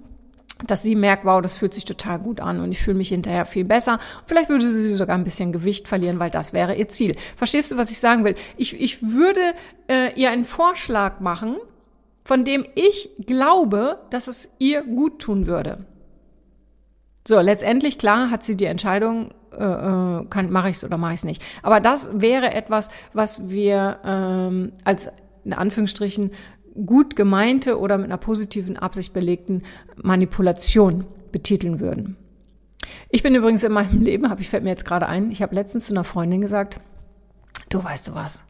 dass 0.66 0.83
sie 0.83 0.97
merkt, 0.97 1.25
wow, 1.25 1.40
das 1.40 1.56
fühlt 1.56 1.73
sich 1.73 1.85
total 1.85 2.18
gut 2.18 2.40
an 2.40 2.61
und 2.61 2.73
ich 2.73 2.83
fühle 2.83 2.97
mich 2.97 3.11
hinterher 3.11 3.45
viel 3.45 3.64
besser. 3.64 4.00
Vielleicht 4.26 4.49
würde 4.49 4.73
sie 4.73 4.95
sogar 4.95 5.16
ein 5.16 5.25
bisschen 5.25 5.52
Gewicht 5.52 5.87
verlieren, 5.87 6.18
weil 6.18 6.30
das 6.30 6.52
wäre 6.52 6.75
ihr 6.75 6.88
Ziel. 6.88 7.14
Verstehst 7.37 7.71
du, 7.71 7.76
was 7.76 7.90
ich 7.90 8.00
sagen 8.00 8.25
will? 8.25 8.35
Ich, 8.56 8.80
ich 8.80 9.02
würde 9.02 9.52
äh, 9.88 10.12
ihr 10.14 10.30
einen 10.30 10.47
Vorschlag 10.47 11.21
machen, 11.21 11.56
von 12.25 12.45
dem 12.45 12.66
ich 12.75 13.11
glaube, 13.25 14.00
dass 14.11 14.26
es 14.26 14.49
ihr 14.59 14.83
gut 14.83 15.21
tun 15.21 15.47
würde. 15.47 15.85
So, 17.26 17.40
letztendlich, 17.40 17.99
klar, 17.99 18.30
hat 18.30 18.45
sie 18.45 18.56
die 18.56 18.66
Entscheidung 18.66 19.30
äh, 19.52 19.64
äh 19.64 20.42
mache 20.45 20.71
ich 20.71 20.76
es 20.76 20.85
oder 20.85 20.97
mache 20.97 21.14
ich 21.14 21.21
es 21.21 21.25
nicht. 21.25 21.42
Aber 21.62 21.80
das 21.80 22.21
wäre 22.21 22.54
etwas, 22.54 22.88
was 23.12 23.49
wir 23.49 23.99
ähm, 24.04 24.73
als 24.85 25.11
in 25.45 25.52
Anführungsstrichen 25.52 26.30
gut 26.85 27.16
gemeinte 27.16 27.78
oder 27.78 27.97
mit 27.97 28.06
einer 28.06 28.16
positiven 28.16 28.76
Absicht 28.76 29.12
belegten 29.12 29.62
Manipulation 29.97 31.04
betiteln 31.33 31.80
würden. 31.80 32.16
Ich 33.09 33.23
bin 33.23 33.35
übrigens 33.35 33.62
in 33.62 33.73
meinem 33.73 34.00
Leben, 34.02 34.28
habe 34.28 34.40
ich 34.40 34.49
fällt 34.49 34.64
mir 34.64 34.71
jetzt 34.71 34.85
gerade 34.85 35.06
ein, 35.06 35.30
ich 35.30 35.42
habe 35.42 35.54
letztens 35.54 35.87
zu 35.87 35.92
einer 35.92 36.04
Freundin 36.04 36.40
gesagt, 36.40 36.78
du 37.71 37.83
weißt 37.83 38.09
du 38.09 38.14
was, 38.14 38.42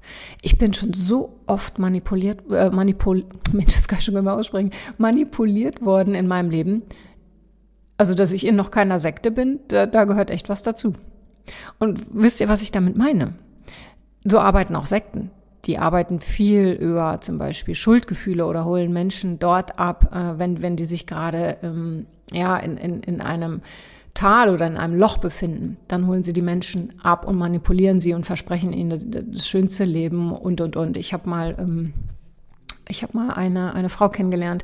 ich 0.43 0.59
bin 0.59 0.75
schon 0.75 0.93
so 0.93 1.39
oft 1.47 1.79
manipuliert, 1.79 2.51
äh, 2.51 2.71
manipul, 2.71 3.25
Mensch, 3.53 3.75
das 3.75 3.89
kann 3.89 4.01
ich 4.01 4.05
schon 4.05 4.17
immer 4.17 4.35
aussprechen, 4.35 4.73
manipuliert 4.99 5.85
worden 5.85 6.15
in 6.15 6.27
meinem 6.27 6.51
Leben. 6.51 6.83
Also, 7.97 8.15
dass 8.15 8.33
ich 8.33 8.47
in 8.47 8.57
noch 8.57 8.71
keiner 8.71 8.99
Sekte 8.99 9.31
bin, 9.31 9.61
da, 9.69 9.87
da 9.87 10.05
gehört 10.05 10.31
echt 10.31 10.49
was 10.49 10.63
dazu. 10.63 10.95
Und 11.79 12.01
wisst 12.13 12.41
ihr, 12.41 12.49
was 12.49 12.63
ich 12.63 12.73
damit 12.73 12.97
meine? 12.97 13.35
So 14.25 14.39
arbeiten 14.41 14.77
auch 14.77 14.87
Sekten 14.87 15.31
die 15.67 15.79
arbeiten 15.79 16.21
viel 16.21 16.71
über 16.71 17.21
zum 17.21 17.39
Beispiel 17.39 17.75
Schuldgefühle 17.75 18.47
oder 18.47 18.65
holen 18.65 18.93
Menschen 18.93 19.39
dort 19.39 19.79
ab, 19.79 20.13
äh, 20.15 20.39
wenn, 20.39 20.63
wenn 20.63 20.77
die 20.77 20.87
sich 20.87 21.07
gerade 21.07 21.57
ähm, 21.63 22.07
ja, 22.33 22.57
in, 22.57 22.77
in, 22.77 23.01
in 23.03 23.21
einem 23.21 23.63
Tal 24.15 24.49
oder 24.49 24.67
in 24.67 24.79
einem 24.79 24.99
Loch 24.99 25.19
befinden, 25.19 25.77
dann 25.89 26.07
holen 26.07 26.23
sie 26.23 26.33
die 26.33 26.43
Menschen 26.43 26.95
ab 27.03 27.27
und 27.27 27.37
manipulieren 27.37 28.01
sie 28.01 28.15
und 28.15 28.25
versprechen 28.25 28.73
ihnen 28.73 29.31
das 29.33 29.47
schönste 29.47 29.85
Leben 29.85 30.33
und 30.33 30.61
und 30.61 30.77
und. 30.77 30.97
Ich 30.97 31.13
habe 31.13 31.29
mal 31.29 31.55
ähm, 31.59 31.93
ich 32.89 33.03
habe 33.03 33.17
mal 33.17 33.31
eine, 33.31 33.75
eine 33.75 33.89
Frau 33.89 34.09
kennengelernt, 34.09 34.63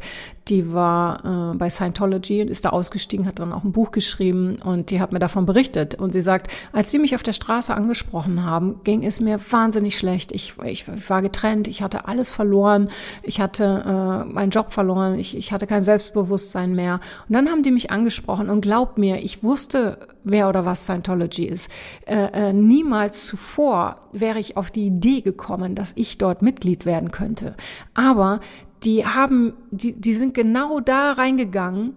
die 0.48 0.72
war 0.72 1.52
äh, 1.52 1.56
bei 1.56 1.70
Scientology 1.70 2.42
und 2.42 2.50
ist 2.50 2.64
da 2.64 2.70
ausgestiegen, 2.70 3.26
hat 3.26 3.38
dann 3.38 3.52
auch 3.52 3.62
ein 3.62 3.72
Buch 3.72 3.92
geschrieben 3.92 4.58
und 4.64 4.90
die 4.90 5.00
hat 5.00 5.12
mir 5.12 5.20
davon 5.20 5.46
berichtet. 5.46 5.94
Und 5.94 6.12
sie 6.12 6.20
sagt, 6.20 6.50
als 6.72 6.90
sie 6.90 6.98
mich 6.98 7.14
auf 7.14 7.22
der 7.22 7.32
Straße 7.32 7.72
angesprochen 7.72 8.44
haben, 8.44 8.80
ging 8.82 9.04
es 9.04 9.20
mir 9.20 9.38
wahnsinnig 9.50 9.96
schlecht. 9.96 10.32
Ich, 10.32 10.54
ich, 10.64 10.86
ich 10.88 11.10
war 11.10 11.22
getrennt, 11.22 11.68
ich 11.68 11.82
hatte 11.82 12.08
alles 12.08 12.30
verloren, 12.30 12.90
ich 13.22 13.40
hatte 13.40 14.24
äh, 14.26 14.32
meinen 14.32 14.50
Job 14.50 14.72
verloren, 14.72 15.18
ich, 15.18 15.36
ich 15.36 15.52
hatte 15.52 15.66
kein 15.66 15.82
Selbstbewusstsein 15.82 16.74
mehr. 16.74 17.00
Und 17.28 17.34
dann 17.34 17.48
haben 17.48 17.62
die 17.62 17.70
mich 17.70 17.90
angesprochen 17.90 18.50
und 18.50 18.62
glaubt 18.62 18.98
mir, 18.98 19.22
ich 19.22 19.44
wusste 19.44 19.98
wer 20.24 20.48
oder 20.48 20.64
was 20.64 20.84
Scientology 20.84 21.44
ist. 21.44 21.70
Äh, 22.06 22.50
äh, 22.50 22.52
niemals 22.52 23.26
zuvor 23.26 23.96
wäre 24.12 24.38
ich 24.38 24.56
auf 24.56 24.70
die 24.70 24.86
Idee 24.86 25.20
gekommen, 25.20 25.74
dass 25.74 25.92
ich 25.96 26.18
dort 26.18 26.42
Mitglied 26.42 26.86
werden 26.86 27.10
könnte. 27.10 27.54
Aber 27.94 28.40
die 28.84 29.06
haben, 29.06 29.54
die, 29.70 29.92
die 29.92 30.14
sind 30.14 30.34
genau 30.34 30.80
da 30.80 31.12
reingegangen, 31.12 31.96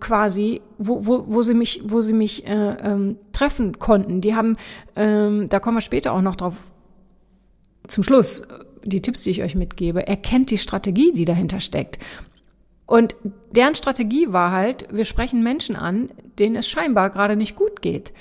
quasi, 0.00 0.62
wo, 0.78 1.04
wo, 1.04 1.24
wo 1.26 1.42
sie 1.42 1.54
mich, 1.54 1.82
wo 1.84 2.00
sie 2.00 2.12
mich 2.12 2.46
äh, 2.46 2.52
ähm, 2.52 3.18
treffen 3.32 3.78
konnten. 3.78 4.20
Die 4.20 4.34
haben, 4.34 4.56
ähm, 4.96 5.48
da 5.48 5.60
kommen 5.60 5.76
wir 5.76 5.82
später 5.82 6.12
auch 6.12 6.22
noch 6.22 6.36
drauf. 6.36 6.54
Zum 7.86 8.02
Schluss 8.02 8.46
die 8.84 9.02
Tipps, 9.02 9.22
die 9.22 9.30
ich 9.30 9.42
euch 9.42 9.54
mitgebe, 9.54 10.06
erkennt 10.06 10.50
die 10.50 10.58
Strategie, 10.58 11.12
die 11.12 11.24
dahinter 11.24 11.60
steckt. 11.60 11.98
Und 12.86 13.16
deren 13.50 13.74
Strategie 13.74 14.32
war 14.32 14.52
halt, 14.52 14.86
wir 14.92 15.06
sprechen 15.06 15.42
Menschen 15.42 15.74
an, 15.74 16.10
denen 16.38 16.56
es 16.56 16.68
scheinbar 16.68 17.10
gerade 17.10 17.36
nicht 17.36 17.56
gut 17.56 17.80
geht. 17.80 18.12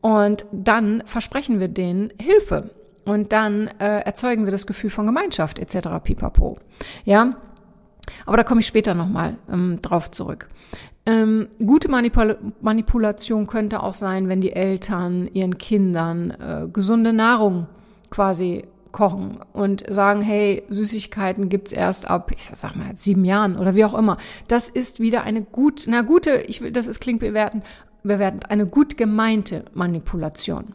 Und 0.00 0.46
dann 0.52 1.02
versprechen 1.06 1.60
wir 1.60 1.68
denen 1.68 2.12
Hilfe. 2.20 2.70
Und 3.06 3.32
dann 3.32 3.68
äh, 3.78 4.00
erzeugen 4.00 4.44
wir 4.44 4.52
das 4.52 4.66
Gefühl 4.66 4.90
von 4.90 5.06
Gemeinschaft 5.06 5.58
etc. 5.58 5.88
pipapo. 6.02 6.58
Ja, 7.04 7.36
aber 8.26 8.36
da 8.36 8.44
komme 8.44 8.60
ich 8.60 8.66
später 8.66 8.94
nochmal 8.94 9.36
ähm, 9.50 9.80
drauf 9.80 10.10
zurück. 10.10 10.48
Ähm, 11.06 11.48
gute 11.64 11.88
Manipul 11.88 12.36
Manipulation 12.60 13.46
könnte 13.46 13.82
auch 13.82 13.94
sein, 13.94 14.28
wenn 14.28 14.40
die 14.40 14.52
Eltern 14.52 15.28
ihren 15.32 15.56
Kindern 15.56 16.30
äh, 16.32 16.68
gesunde 16.68 17.12
Nahrung 17.12 17.68
quasi 18.10 18.64
kochen 18.90 19.38
und 19.52 19.84
sagen, 19.88 20.22
hey, 20.22 20.64
Süßigkeiten 20.68 21.48
gibt's 21.48 21.70
erst 21.70 22.08
ab, 22.08 22.32
ich 22.34 22.44
sag 22.44 22.74
mal, 22.74 22.96
sieben 22.96 23.24
Jahren 23.24 23.56
oder 23.56 23.74
wie 23.74 23.84
auch 23.84 23.94
immer. 23.94 24.16
Das 24.48 24.68
ist 24.68 24.98
wieder 24.98 25.22
eine 25.22 25.42
gut, 25.42 25.84
na 25.86 26.02
gute, 26.02 26.38
ich 26.38 26.60
will, 26.60 26.72
das 26.72 26.88
ist 26.88 26.98
klingt 26.98 27.20
bewerten, 27.20 27.62
bewertend, 28.02 28.50
eine 28.50 28.66
gut 28.66 28.96
gemeinte 28.96 29.64
Manipulation. 29.74 30.74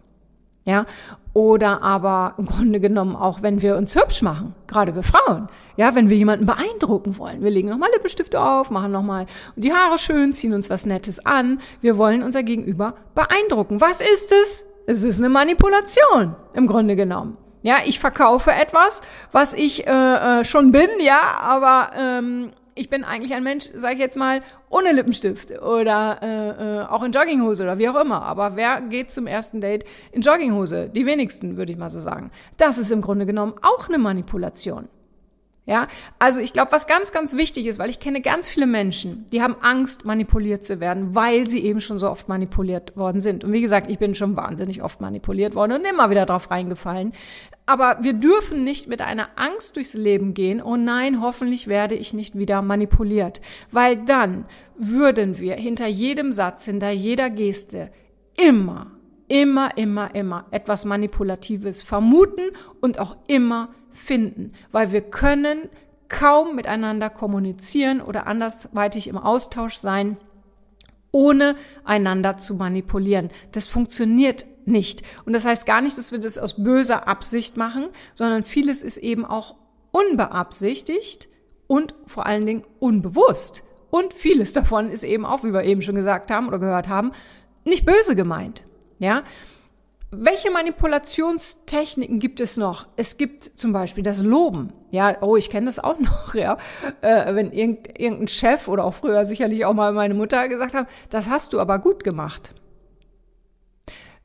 Ja, 0.64 0.86
oder 1.34 1.82
aber 1.82 2.36
im 2.38 2.46
Grunde 2.46 2.80
genommen 2.80 3.16
auch, 3.16 3.42
wenn 3.42 3.62
wir 3.62 3.78
uns 3.78 3.96
hübsch 3.96 4.22
machen, 4.22 4.54
gerade 4.68 4.94
wir 4.96 5.04
Frauen. 5.04 5.48
Ja, 5.76 5.96
wenn 5.96 6.10
wir 6.10 6.18
jemanden 6.18 6.46
beeindrucken 6.46 7.18
wollen. 7.18 7.42
Wir 7.42 7.50
legen 7.50 7.70
nochmal 7.70 7.90
Lippenstifte 7.94 8.40
auf, 8.40 8.70
machen 8.70 8.92
nochmal 8.92 9.26
die 9.56 9.74
Haare 9.74 9.98
schön, 9.98 10.34
ziehen 10.34 10.54
uns 10.54 10.70
was 10.70 10.86
Nettes 10.86 11.26
an. 11.26 11.62
Wir 11.80 11.98
wollen 11.98 12.22
unser 12.22 12.44
Gegenüber 12.44 12.96
beeindrucken. 13.16 13.82
Was 13.82 14.02
ist 14.02 14.32
es? 14.32 14.66
Es 14.86 15.04
ist 15.04 15.20
eine 15.20 15.30
Manipulation, 15.30 16.36
im 16.54 16.68
Grunde 16.68 16.96
genommen. 16.96 17.38
Ja, 17.64 17.78
ich 17.86 18.00
verkaufe 18.00 18.52
etwas, 18.52 19.02
was 19.32 19.54
ich 19.54 19.88
äh, 19.88 19.92
äh, 20.42 20.46
schon 20.46 20.72
bin, 20.72 20.90
ja, 21.00 21.20
aber 21.40 21.92
ähm, 21.96 22.52
ich 22.76 22.90
bin 22.90 23.04
eigentlich 23.04 23.34
ein 23.34 23.44
Mensch, 23.44 23.70
sage 23.76 23.96
ich 23.96 24.00
jetzt 24.00 24.18
mal, 24.18 24.42
ohne 24.70 24.92
Lippenstift 24.92 25.52
oder 25.62 26.20
äh, 26.22 26.50
äh, 26.50 26.86
auch 26.86 27.04
in 27.04 27.12
Jogginghose 27.12 27.64
oder 27.64 27.78
wie 27.78 27.90
auch 27.90 28.00
immer. 28.00 28.24
Aber 28.24 28.56
wer 28.56 28.82
geht 28.82 29.12
zum 29.12 29.28
ersten 29.28 29.62
Date 29.62 29.86
in 30.12 30.22
Jogginghose? 30.22 30.90
Die 30.90 31.06
wenigsten, 31.06 31.58
würde 31.58 31.72
ich 31.72 31.78
mal 31.78 31.90
so 31.90 32.00
sagen. 32.00 32.32
Das 32.58 32.78
ist 32.78 32.92
im 32.92 33.02
Grunde 33.02 33.26
genommen 33.26 33.54
auch 33.62 33.90
eine 33.90 33.98
Manipulation. 33.98 34.88
Ja, 35.68 35.88
also 36.18 36.40
ich 36.40 36.54
glaube, 36.54 36.72
was 36.72 36.88
ganz, 36.88 37.12
ganz 37.12 37.38
wichtig 37.38 37.68
ist, 37.68 37.78
weil 37.78 37.92
ich 37.92 38.00
kenne 38.00 38.22
ganz 38.22 38.48
viele 38.48 38.66
Menschen, 38.66 39.28
die 39.32 39.44
haben 39.44 39.56
Angst, 39.62 40.06
manipuliert 40.06 40.64
zu 40.64 40.80
werden, 40.80 41.14
weil 41.14 41.48
sie 41.48 41.64
eben 41.64 41.82
schon 41.82 42.00
so 42.00 42.10
oft 42.10 42.28
manipuliert 42.28 42.98
worden 42.98 43.22
sind. 43.22 43.44
Und 43.44 43.54
wie 43.54 43.62
gesagt, 43.62 43.88
ich 43.88 44.00
bin 44.00 44.16
schon 44.16 44.36
wahnsinnig 44.36 44.82
oft 44.82 45.02
manipuliert 45.02 45.54
worden 45.54 45.74
und 45.74 45.88
immer 45.88 46.10
wieder 46.10 46.26
drauf 46.26 46.50
reingefallen. 46.50 47.14
Aber 47.68 48.00
wir 48.02 48.14
dürfen 48.14 48.64
nicht 48.64 48.88
mit 48.88 49.02
einer 49.02 49.30
Angst 49.36 49.76
durchs 49.76 49.94
Leben 49.94 50.34
gehen, 50.34 50.64
oh 50.64 50.78
nein, 50.78 51.22
hoffentlich 51.22 51.68
werde 51.68 51.94
ich 51.94 52.12
nicht 52.12 52.36
wieder 52.36 52.64
manipuliert. 52.64 53.40
Weil 53.72 53.98
dann 53.98 54.46
würden 54.78 55.38
wir 55.38 55.56
hinter 55.56 55.86
jedem 55.86 56.32
Satz, 56.32 56.66
hinter 56.66 56.90
jeder 56.90 57.30
Geste 57.30 57.92
immer, 58.36 58.88
immer, 59.28 59.78
immer, 59.78 60.16
immer 60.16 60.48
etwas 60.50 60.86
Manipulatives 60.86 61.84
vermuten 61.84 62.50
und 62.82 62.98
auch 62.98 63.16
immer 63.28 63.70
finden, 63.94 64.54
weil 64.72 64.92
wir 64.92 65.02
können 65.02 65.70
kaum 66.10 66.56
miteinander 66.56 67.10
kommunizieren 67.10 68.02
oder 68.02 68.28
andersweitig 68.28 69.08
im 69.08 69.18
Austausch 69.18 69.76
sein, 69.76 70.18
ohne 71.12 71.56
einander 71.84 72.38
zu 72.38 72.56
manipulieren. 72.56 73.30
Das 73.52 73.68
funktioniert 73.68 74.46
nicht. 74.66 75.04
Und 75.26 75.34
das 75.34 75.46
heißt 75.46 75.66
gar 75.66 75.82
nicht, 75.82 75.98
dass 75.98 76.12
wir 76.12 76.20
das 76.20 76.38
aus 76.38 76.62
böser 76.64 77.08
Absicht 77.08 77.58
machen, 77.58 77.88
sondern 78.14 78.44
vieles 78.44 78.84
ist 78.84 78.98
eben 78.98 79.26
auch 79.26 79.56
unbeabsichtigt 79.92 81.28
und 81.68 81.96
vor 82.06 82.26
allen 82.26 82.46
Dingen 82.46 82.64
unbewusst. 82.80 83.64
Und 83.90 84.14
vieles 84.14 84.54
davon 84.54 84.90
ist 84.90 85.04
eben 85.04 85.26
auch, 85.26 85.44
wie 85.44 85.54
wir 85.54 85.64
eben 85.64 85.82
schon 85.82 85.96
gesagt 85.96 86.32
haben 86.32 86.48
oder 86.48 86.60
gehört 86.60 86.88
haben, 86.88 87.12
nicht 87.66 87.86
böse 87.86 88.16
gemeint. 88.16 88.64
Ja, 89.00 89.24
welche 90.12 90.52
Manipulationstechniken 90.52 92.20
gibt 92.20 92.42
es 92.42 92.58
noch? 92.58 92.88
Es 92.98 93.18
gibt 93.18 93.46
zum 93.58 93.72
Beispiel 93.72 94.04
das 94.04 94.22
Loben. 94.22 94.74
Ja, 94.92 95.22
oh, 95.22 95.38
ich 95.38 95.50
kenne 95.50 95.68
das 95.68 95.80
auch 95.80 95.98
noch, 96.00 96.36
ja. 96.36 96.58
Äh, 97.00 97.34
wenn 97.34 97.52
irgend, 97.52 97.98
irgendein 97.98 98.28
Chef 98.28 98.68
oder 98.68 98.84
auch 98.84 98.94
früher 98.94 99.24
sicherlich 99.24 99.64
auch 99.66 99.74
mal 99.74 99.94
meine 99.94 100.14
Mutter 100.14 100.50
gesagt 100.50 100.76
haben, 100.76 100.88
das 101.10 101.30
hast 101.30 101.54
du 101.54 101.62
aber 101.62 101.80
gut 101.80 102.04
gemacht. 102.04 102.54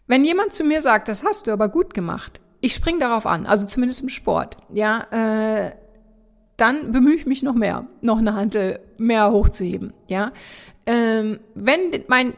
Wenn 0.09 0.25
jemand 0.25 0.53
zu 0.53 0.65
mir 0.65 0.83
sagt, 0.83 1.09
das 1.09 1.25
hast 1.25 1.47
du 1.47 1.53
aber 1.53 1.69
gut 1.69 1.95
gemacht, 1.95 2.41
ich 2.61 2.75
spring 2.75 2.99
darauf 2.99 3.27
an, 3.27 3.47
also 3.47 3.65
zumindest 3.65 4.03
im 4.03 4.09
Sport, 4.09 4.57
ja, 4.73 5.07
äh, 5.11 5.73
dann 6.57 6.93
bemühe 6.93 7.15
ich 7.15 7.27
mich 7.27 7.43
noch 7.43 7.55
mehr, 7.55 7.87
noch 8.01 8.19
eine 8.19 8.35
Handel 8.35 8.81
mehr 8.99 9.31
hochzuheben, 9.31 9.93
ja. 10.09 10.33
Ähm, 10.87 11.41
wenn 11.55 11.91
mein 12.09 12.35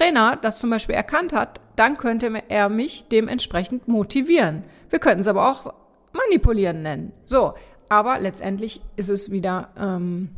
Trainer 0.00 0.38
das 0.40 0.58
zum 0.58 0.70
Beispiel 0.70 0.94
erkannt 0.94 1.32
hat, 1.34 1.60
dann 1.76 1.98
könnte 1.98 2.42
er 2.48 2.68
mich 2.68 3.06
dementsprechend 3.12 3.86
motivieren. 3.86 4.64
Wir 4.88 4.98
könnten 4.98 5.20
es 5.20 5.28
aber 5.28 5.50
auch 5.50 5.74
manipulieren 6.12 6.82
nennen. 6.82 7.12
So, 7.24 7.54
aber 7.90 8.18
letztendlich 8.18 8.80
ist 8.96 9.10
es 9.10 9.30
wieder, 9.30 9.68
ähm, 9.78 10.30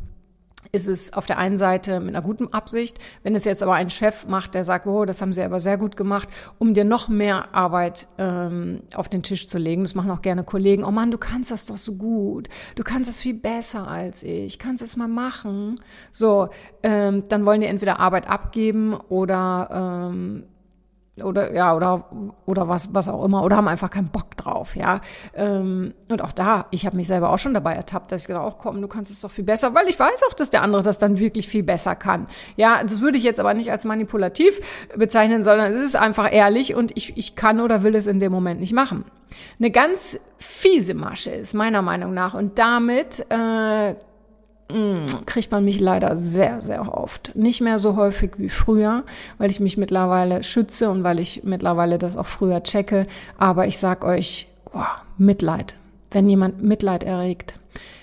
ist 0.71 0.87
es 0.87 1.13
auf 1.13 1.25
der 1.25 1.37
einen 1.37 1.57
Seite 1.57 1.99
mit 1.99 2.15
einer 2.15 2.23
guten 2.23 2.51
Absicht. 2.53 2.99
Wenn 3.21 3.35
es 3.35 3.43
jetzt 3.43 3.61
aber 3.61 3.73
ein 3.73 3.89
Chef 3.89 4.27
macht, 4.27 4.53
der 4.53 4.63
sagt, 4.63 4.87
oh, 4.87 5.05
das 5.05 5.21
haben 5.21 5.33
sie 5.33 5.43
aber 5.43 5.59
sehr 5.59 5.77
gut 5.77 5.97
gemacht, 5.97 6.29
um 6.59 6.73
dir 6.73 6.83
noch 6.83 7.07
mehr 7.07 7.53
Arbeit 7.53 8.07
ähm, 8.17 8.81
auf 8.95 9.09
den 9.09 9.23
Tisch 9.23 9.47
zu 9.47 9.57
legen. 9.57 9.83
Das 9.83 9.95
machen 9.95 10.11
auch 10.11 10.21
gerne 10.21 10.43
Kollegen. 10.43 10.83
Oh 10.83 10.91
Mann, 10.91 11.11
du 11.11 11.17
kannst 11.17 11.51
das 11.51 11.65
doch 11.65 11.77
so 11.77 11.95
gut. 11.95 12.49
Du 12.75 12.83
kannst 12.83 13.09
das 13.09 13.19
viel 13.19 13.33
besser 13.33 13.87
als 13.87 14.23
ich. 14.23 14.59
Kannst 14.59 14.81
du 14.81 14.85
es 14.85 14.97
mal 14.97 15.07
machen? 15.07 15.79
So, 16.11 16.49
ähm, 16.81 17.23
dann 17.29 17.45
wollen 17.45 17.61
die 17.61 17.67
entweder 17.67 17.99
Arbeit 17.99 18.27
abgeben 18.27 18.93
oder 18.93 20.09
ähm, 20.11 20.43
oder 21.21 21.53
ja 21.53 21.75
oder 21.75 22.05
oder 22.45 22.67
was 22.67 22.93
was 22.93 23.07
auch 23.07 23.23
immer 23.23 23.43
oder 23.43 23.57
haben 23.57 23.67
einfach 23.67 23.91
keinen 23.91 24.07
Bock 24.07 24.35
drauf 24.35 24.75
ja. 24.75 25.01
Ähm, 25.35 25.93
und 26.09 26.23
auch 26.23 26.31
da 26.31 26.65
ich 26.71 26.87
habe 26.87 26.95
mich 26.95 27.05
selber 27.05 27.29
auch 27.29 27.37
schon 27.37 27.53
dabei 27.53 27.75
ertappt 27.75 28.11
dass 28.11 28.21
ich 28.21 28.27
gesagt 28.27 28.43
auch 28.43 28.57
komm 28.57 28.81
du 28.81 28.87
kannst 28.87 29.11
es 29.11 29.21
doch 29.21 29.29
viel 29.29 29.43
besser 29.43 29.75
weil 29.75 29.87
ich 29.87 29.99
weiß 29.99 30.23
auch 30.27 30.33
dass 30.33 30.49
der 30.49 30.63
andere 30.63 30.81
das 30.81 30.97
dann 30.97 31.19
wirklich 31.19 31.47
viel 31.47 31.61
besser 31.61 31.95
kann. 31.95 32.27
Ja 32.55 32.81
das 32.83 32.99
würde 33.01 33.19
ich 33.19 33.23
jetzt 33.23 33.39
aber 33.39 33.53
nicht 33.53 33.69
als 33.69 33.85
manipulativ 33.85 34.59
bezeichnen 34.95 35.43
sondern 35.43 35.71
es 35.71 35.79
ist 35.79 35.95
einfach 35.95 36.31
ehrlich 36.31 36.73
und 36.73 36.97
ich 36.97 37.15
ich 37.15 37.35
kann 37.35 37.61
oder 37.61 37.83
will 37.83 37.95
es 37.95 38.07
in 38.07 38.19
dem 38.19 38.31
Moment 38.31 38.59
nicht 38.59 38.73
machen. 38.73 39.05
Eine 39.59 39.69
ganz 39.69 40.19
fiese 40.37 40.95
Masche 40.95 41.31
ist 41.31 41.53
meiner 41.53 41.83
Meinung 41.83 42.13
nach 42.13 42.33
und 42.33 42.57
damit 42.57 43.25
äh, 43.29 43.95
kriegt 45.25 45.51
man 45.51 45.65
mich 45.65 45.79
leider 45.79 46.15
sehr, 46.17 46.61
sehr 46.61 46.97
oft. 46.97 47.35
Nicht 47.35 47.61
mehr 47.61 47.79
so 47.79 47.95
häufig 47.95 48.31
wie 48.37 48.49
früher, 48.49 49.03
weil 49.37 49.51
ich 49.51 49.59
mich 49.59 49.77
mittlerweile 49.77 50.43
schütze 50.43 50.89
und 50.89 51.03
weil 51.03 51.19
ich 51.19 51.43
mittlerweile 51.43 51.97
das 51.97 52.17
auch 52.17 52.25
früher 52.25 52.63
checke. 52.63 53.07
Aber 53.37 53.67
ich 53.67 53.77
sag 53.77 54.03
euch, 54.03 54.47
oh, 54.73 54.81
Mitleid. 55.17 55.75
Wenn 56.11 56.29
jemand 56.29 56.61
Mitleid 56.63 57.03
erregt. 57.03 57.55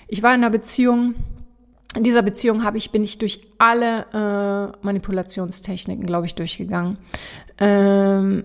Ich 0.07 0.23
war 0.23 0.33
in 0.33 0.41
einer 0.41 0.49
Beziehung, 0.49 1.15
in 1.95 2.03
dieser 2.03 2.21
Beziehung 2.21 2.63
habe 2.63 2.77
ich, 2.77 2.91
bin 2.91 3.03
ich 3.03 3.17
durch 3.17 3.41
alle 3.57 4.05
äh, 4.13 4.85
Manipulationstechniken, 4.85 6.05
glaube 6.05 6.25
ich, 6.25 6.35
durchgegangen. 6.35 6.97
Ähm, 7.57 8.43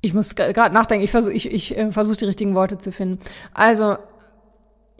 ich 0.00 0.12
muss 0.12 0.34
gerade 0.34 0.74
nachdenken, 0.74 1.04
ich 1.04 1.10
versuche 1.10 1.32
ich, 1.32 1.50
ich, 1.50 1.76
äh, 1.76 1.90
versuch 1.90 2.16
die 2.16 2.26
richtigen 2.26 2.54
Worte 2.54 2.78
zu 2.78 2.92
finden. 2.92 3.20
Also 3.54 3.96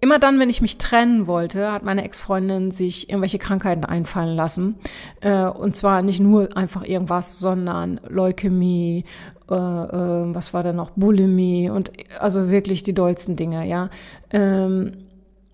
Immer 0.05 0.19
dann, 0.19 0.39
wenn 0.39 0.51
ich 0.51 0.61
mich 0.61 0.77
trennen 0.77 1.27
wollte, 1.27 1.73
hat 1.73 1.83
meine 1.83 2.05
Ex-Freundin 2.05 2.73
sich 2.73 3.09
irgendwelche 3.09 3.39
Krankheiten 3.39 3.87
einfallen 3.87 4.37
lassen. 4.37 4.75
Äh, 5.23 5.47
und 5.47 5.77
zwar 5.77 6.03
nicht 6.03 6.21
nur 6.21 6.55
einfach 6.59 6.85
irgendwas, 6.85 7.39
sondern 7.39 7.99
Leukämie, 8.07 9.07
äh, 9.51 9.55
äh, 9.55 10.35
was 10.35 10.53
war 10.53 10.63
da 10.63 10.75
noch, 10.75 10.91
Bulimie 10.91 11.71
und 11.71 11.91
also 12.21 12.51
wirklich 12.51 12.83
die 12.83 12.93
dollsten 12.93 13.37
Dinge, 13.37 13.67
ja. 13.67 13.89
Ähm, 14.31 14.93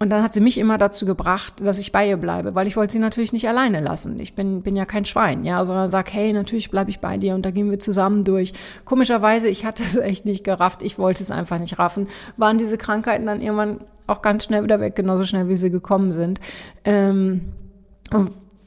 und 0.03 0.09
dann 0.09 0.23
hat 0.23 0.33
sie 0.33 0.41
mich 0.41 0.57
immer 0.57 0.79
dazu 0.79 1.05
gebracht, 1.05 1.55
dass 1.61 1.77
ich 1.77 1.93
bei 1.93 2.09
ihr 2.09 2.17
bleibe, 2.17 2.55
weil 2.55 2.67
ich 2.67 2.75
wollte 2.75 2.93
sie 2.93 2.99
natürlich 2.99 3.35
nicht 3.35 3.47
alleine 3.47 3.81
lassen. 3.81 4.19
Ich 4.19 4.35
bin, 4.35 4.63
bin 4.63 4.75
ja 4.75 4.87
kein 4.87 5.05
Schwein, 5.05 5.45
ja, 5.45 5.63
sondern 5.67 5.91
sag, 5.91 6.11
hey, 6.11 6.33
natürlich 6.33 6.71
bleibe 6.71 6.89
ich 6.89 7.01
bei 7.01 7.19
dir 7.19 7.35
und 7.35 7.45
da 7.45 7.51
gehen 7.51 7.71
wir 7.71 7.79
zusammen 7.79 8.25
durch. 8.25 8.55
Komischerweise, 8.87 9.49
ich 9.49 9.67
hatte 9.67 9.83
es 9.83 9.97
echt 9.99 10.25
nicht 10.25 10.43
gerafft, 10.43 10.81
ich 10.81 10.99
wollte 10.99 11.23
es 11.23 11.31
einfach 11.31 11.59
nicht 11.59 11.79
raffen, 11.79 12.09
waren 12.39 12.57
diese 12.57 12.79
Krankheiten 12.79 13.27
dann 13.27 13.43
irgendwann 13.43 13.81
auch 14.07 14.23
ganz 14.23 14.45
schnell 14.45 14.65
wieder 14.65 14.81
weg, 14.81 14.97
genauso 14.97 15.25
schnell 15.25 15.51
wie 15.51 15.59
sie 15.59 15.71
gekommen 15.71 16.13
sind. 16.13 16.41
Ähm, 16.85 17.53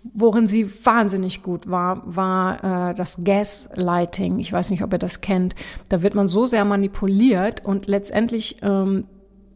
worin 0.04 0.48
sie 0.48 0.70
wahnsinnig 0.86 1.42
gut 1.42 1.68
war, 1.68 2.04
war 2.06 2.92
äh, 2.92 2.94
das 2.94 3.24
Gaslighting. 3.24 4.38
Ich 4.38 4.54
weiß 4.54 4.70
nicht, 4.70 4.84
ob 4.84 4.94
ihr 4.94 5.00
das 5.00 5.22
kennt. 5.22 5.56
Da 5.90 6.04
wird 6.04 6.14
man 6.14 6.28
so 6.28 6.46
sehr 6.46 6.64
manipuliert 6.64 7.66
und 7.66 7.88
letztendlich 7.88 8.58
ähm, 8.62 9.06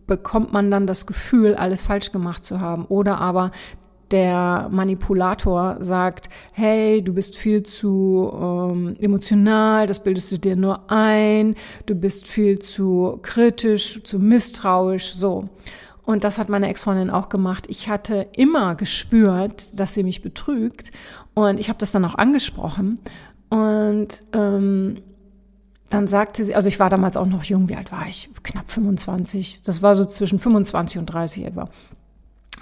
bekommt 0.08 0.54
man 0.54 0.72
dann 0.72 0.88
das 0.88 1.06
Gefühl, 1.06 1.56
alles 1.56 1.84
falsch 1.84 2.12
gemacht 2.12 2.44
zu 2.44 2.60
haben. 2.60 2.86
Oder 2.86 3.20
aber 3.20 3.52
der 4.12 4.70
Manipulator 4.72 5.78
sagt, 5.82 6.30
hey, 6.54 7.02
du 7.02 7.14
bist 7.14 7.36
viel 7.36 7.64
zu 7.64 8.32
ähm, 8.34 8.96
emotional, 9.00 9.86
das 9.86 10.02
bildest 10.02 10.32
du 10.32 10.40
dir 10.40 10.56
nur 10.56 10.90
ein, 10.90 11.56
du 11.86 11.96
bist 11.96 12.28
viel 12.28 12.60
zu 12.60 13.20
kritisch, 13.22 14.02
zu 14.04 14.20
misstrauisch, 14.20 15.14
so. 15.14 15.50
Und 16.06 16.24
das 16.24 16.40
hat 16.40 16.48
meine 16.48 16.70
Ex-Freundin 16.70 17.10
auch 17.10 17.28
gemacht. 17.28 17.66
Ich 17.68 17.90
hatte 17.90 18.28
immer 18.32 18.76
gespürt, 18.76 19.78
dass 19.78 19.94
sie 19.94 20.04
mich 20.04 20.22
betrügt 20.22 20.92
und 21.34 21.60
ich 21.60 21.68
habe 21.68 21.80
das 21.80 21.92
dann 21.92 22.06
auch 22.06 22.16
angesprochen 22.16 23.00
und 23.50 24.24
ähm, 24.32 25.00
dann 25.90 26.08
sagte 26.08 26.44
sie, 26.44 26.56
also 26.56 26.68
ich 26.68 26.80
war 26.80 26.90
damals 26.90 27.16
auch 27.16 27.26
noch 27.26 27.44
jung, 27.44 27.70
wie 27.70 27.76
alt 27.76 27.92
war 27.92 28.08
ich? 28.08 28.30
Knapp 28.44 28.72
25. 28.72 29.62
Das 29.64 29.82
war 29.82 29.96
so 29.96 30.06
zwischen 30.06 30.40
25 30.40 30.98
und 30.98 31.06
30 31.06 31.46
etwa. 31.46 31.70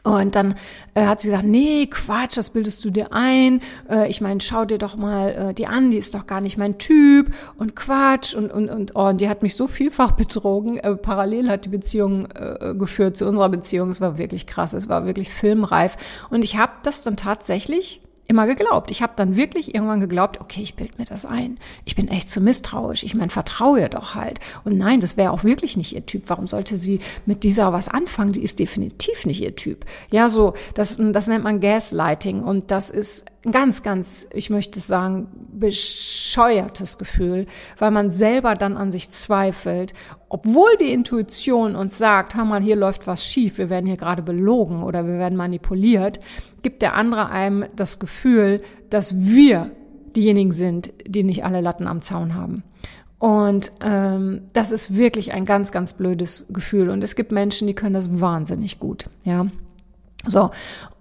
Und 0.03 0.35
dann 0.35 0.53
äh, 0.93 1.07
hat 1.07 1.21
sie 1.21 1.29
gesagt, 1.29 1.45
nee, 1.45 1.87
Quatsch, 1.87 2.37
das 2.37 2.51
bildest 2.51 2.85
du 2.85 2.91
dir 2.91 3.11
ein. 3.11 3.61
Äh, 3.89 4.07
ich 4.07 4.21
meine, 4.21 4.39
schau 4.39 4.63
dir 4.63 4.77
doch 4.77 4.95
mal 4.95 5.29
äh, 5.29 5.53
die 5.55 5.65
an, 5.65 5.89
die 5.89 5.97
ist 5.97 6.13
doch 6.13 6.27
gar 6.27 6.41
nicht 6.41 6.57
mein 6.57 6.77
Typ 6.77 7.33
und 7.57 7.75
Quatsch 7.75 8.35
und 8.35 8.51
und 8.51 8.69
und, 8.69 8.95
oh, 8.95 9.07
und 9.07 9.19
die 9.19 9.29
hat 9.29 9.41
mich 9.41 9.55
so 9.55 9.65
vielfach 9.67 10.11
betrogen. 10.15 10.77
Äh, 10.77 10.95
parallel 10.95 11.49
hat 11.49 11.65
die 11.65 11.69
Beziehung 11.69 12.27
äh, 12.35 12.75
geführt 12.77 13.17
zu 13.17 13.25
unserer 13.25 13.49
Beziehung. 13.49 13.89
Es 13.89 13.99
war 13.99 14.19
wirklich 14.19 14.45
krass, 14.45 14.73
es 14.73 14.89
war 14.89 15.07
wirklich 15.07 15.33
filmreif. 15.33 15.97
Und 16.29 16.43
ich 16.43 16.55
habe 16.55 16.73
das 16.83 17.01
dann 17.01 17.17
tatsächlich 17.17 18.01
immer 18.27 18.47
geglaubt. 18.47 18.91
Ich 18.91 19.01
habe 19.01 19.13
dann 19.15 19.35
wirklich 19.35 19.75
irgendwann 19.75 19.99
geglaubt, 19.99 20.41
okay, 20.41 20.61
ich 20.61 20.75
bild 20.75 20.97
mir 20.97 21.05
das 21.05 21.25
ein. 21.25 21.59
Ich 21.85 21.95
bin 21.95 22.07
echt 22.07 22.29
zu 22.29 22.41
misstrauisch. 22.41 23.03
Ich 23.03 23.13
meine, 23.13 23.29
vertraue 23.29 23.89
doch 23.89 24.15
halt. 24.15 24.39
Und 24.63 24.77
nein, 24.77 24.99
das 24.99 25.17
wäre 25.17 25.31
auch 25.31 25.43
wirklich 25.43 25.77
nicht 25.77 25.93
ihr 25.93 26.05
Typ. 26.05 26.23
Warum 26.27 26.47
sollte 26.47 26.75
sie 26.75 26.99
mit 27.25 27.43
dieser 27.43 27.73
was 27.73 27.87
anfangen? 27.87 28.31
Die 28.31 28.43
ist 28.43 28.59
definitiv 28.59 29.25
nicht 29.25 29.41
ihr 29.41 29.55
Typ. 29.55 29.85
Ja, 30.09 30.29
so, 30.29 30.53
das, 30.73 30.97
das 30.97 31.27
nennt 31.27 31.43
man 31.43 31.61
Gaslighting. 31.61 32.41
Und 32.41 32.71
das 32.71 32.89
ist 32.89 33.25
ein 33.45 33.51
ganz, 33.51 33.83
ganz, 33.83 34.27
ich 34.33 34.49
möchte 34.49 34.79
sagen, 34.79 35.27
bescheuertes 35.53 36.97
Gefühl, 36.97 37.45
weil 37.77 37.91
man 37.91 38.09
selber 38.09 38.55
dann 38.55 38.75
an 38.75 38.91
sich 38.91 39.09
zweifelt, 39.11 39.93
obwohl 40.29 40.75
die 40.79 40.91
Intuition 40.91 41.75
uns 41.75 41.97
sagt, 41.97 42.35
hör 42.35 42.45
mal, 42.45 42.61
hier 42.61 42.75
läuft 42.75 43.07
was 43.07 43.25
schief, 43.25 43.57
wir 43.57 43.69
werden 43.69 43.85
hier 43.85 43.97
gerade 43.97 44.21
belogen 44.21 44.83
oder 44.83 45.05
wir 45.05 45.19
werden 45.19 45.37
manipuliert, 45.37 46.19
gibt 46.63 46.81
der 46.81 46.95
andere 46.95 47.29
einem 47.29 47.65
das 47.75 47.99
Gefühl, 47.99 48.61
dass 48.89 49.19
wir 49.19 49.71
diejenigen 50.15 50.51
sind, 50.51 50.93
die 51.05 51.23
nicht 51.23 51.45
alle 51.45 51.61
Latten 51.61 51.87
am 51.87 52.01
Zaun 52.01 52.33
haben. 52.33 52.63
Und 53.19 53.71
ähm, 53.81 54.41
das 54.53 54.71
ist 54.71 54.95
wirklich 54.95 55.33
ein 55.33 55.45
ganz, 55.45 55.71
ganz 55.71 55.93
blödes 55.93 56.45
Gefühl. 56.49 56.89
Und 56.89 57.03
es 57.03 57.15
gibt 57.15 57.31
Menschen, 57.31 57.67
die 57.67 57.73
können 57.73 57.93
das 57.93 58.19
wahnsinnig 58.19 58.79
gut. 58.79 59.09
Ja, 59.23 59.47
so, 60.27 60.51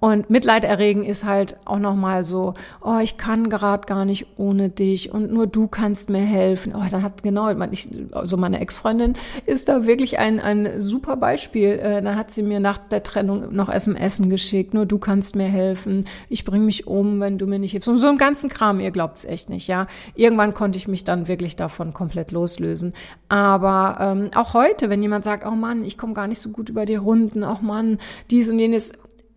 und 0.04 0.28
Mitleid 0.28 0.64
erregen 0.64 1.02
ist 1.02 1.24
halt 1.24 1.56
auch 1.64 1.78
nochmal 1.78 2.26
so, 2.26 2.52
oh, 2.82 2.98
ich 3.02 3.16
kann 3.16 3.48
gerade 3.48 3.86
gar 3.86 4.04
nicht 4.04 4.26
ohne 4.36 4.68
dich 4.68 5.10
und 5.14 5.32
nur 5.32 5.46
du 5.46 5.66
kannst 5.66 6.10
mir 6.10 6.20
helfen. 6.20 6.74
Oh, 6.76 6.82
dann 6.90 7.02
hat 7.02 7.22
genau, 7.22 7.48
ich, 7.70 7.88
also 8.12 8.36
meine 8.36 8.60
Ex-Freundin 8.60 9.14
ist 9.46 9.70
da 9.70 9.86
wirklich 9.86 10.18
ein, 10.18 10.40
ein 10.40 10.82
super 10.82 11.16
Beispiel. 11.16 11.78
Äh, 11.78 12.02
dann 12.02 12.16
hat 12.16 12.32
sie 12.32 12.42
mir 12.42 12.60
nach 12.60 12.76
der 12.76 13.02
Trennung 13.02 13.54
noch 13.54 13.70
SMS 13.70 14.20
geschickt, 14.22 14.74
nur 14.74 14.84
du 14.84 14.98
kannst 14.98 15.36
mir 15.36 15.48
helfen. 15.48 16.04
Ich 16.28 16.44
bring 16.44 16.66
mich 16.66 16.86
um, 16.86 17.20
wenn 17.20 17.38
du 17.38 17.46
mir 17.46 17.58
nicht 17.58 17.70
hilfst. 17.70 17.88
Und 17.88 17.98
so 17.98 18.06
einen 18.06 18.18
ganzen 18.18 18.50
Kram, 18.50 18.80
ihr 18.80 18.90
glaubt's 18.90 19.24
echt 19.24 19.48
nicht, 19.48 19.68
ja. 19.68 19.86
Irgendwann 20.14 20.52
konnte 20.52 20.76
ich 20.76 20.86
mich 20.86 21.04
dann 21.04 21.28
wirklich 21.28 21.56
davon 21.56 21.94
komplett 21.94 22.30
loslösen. 22.30 22.92
Aber 23.30 23.96
ähm, 24.00 24.30
auch 24.34 24.52
heute, 24.52 24.90
wenn 24.90 25.00
jemand 25.00 25.24
sagt, 25.24 25.46
oh 25.46 25.52
Mann, 25.52 25.82
ich 25.82 25.96
komme 25.96 26.12
gar 26.12 26.26
nicht 26.26 26.42
so 26.42 26.50
gut 26.50 26.68
über 26.68 26.84
die 26.84 26.96
Runden, 26.96 27.42
oh 27.42 27.56
Mann, 27.62 27.96
dies 28.30 28.50
und 28.50 28.58
jenes, 28.58 28.92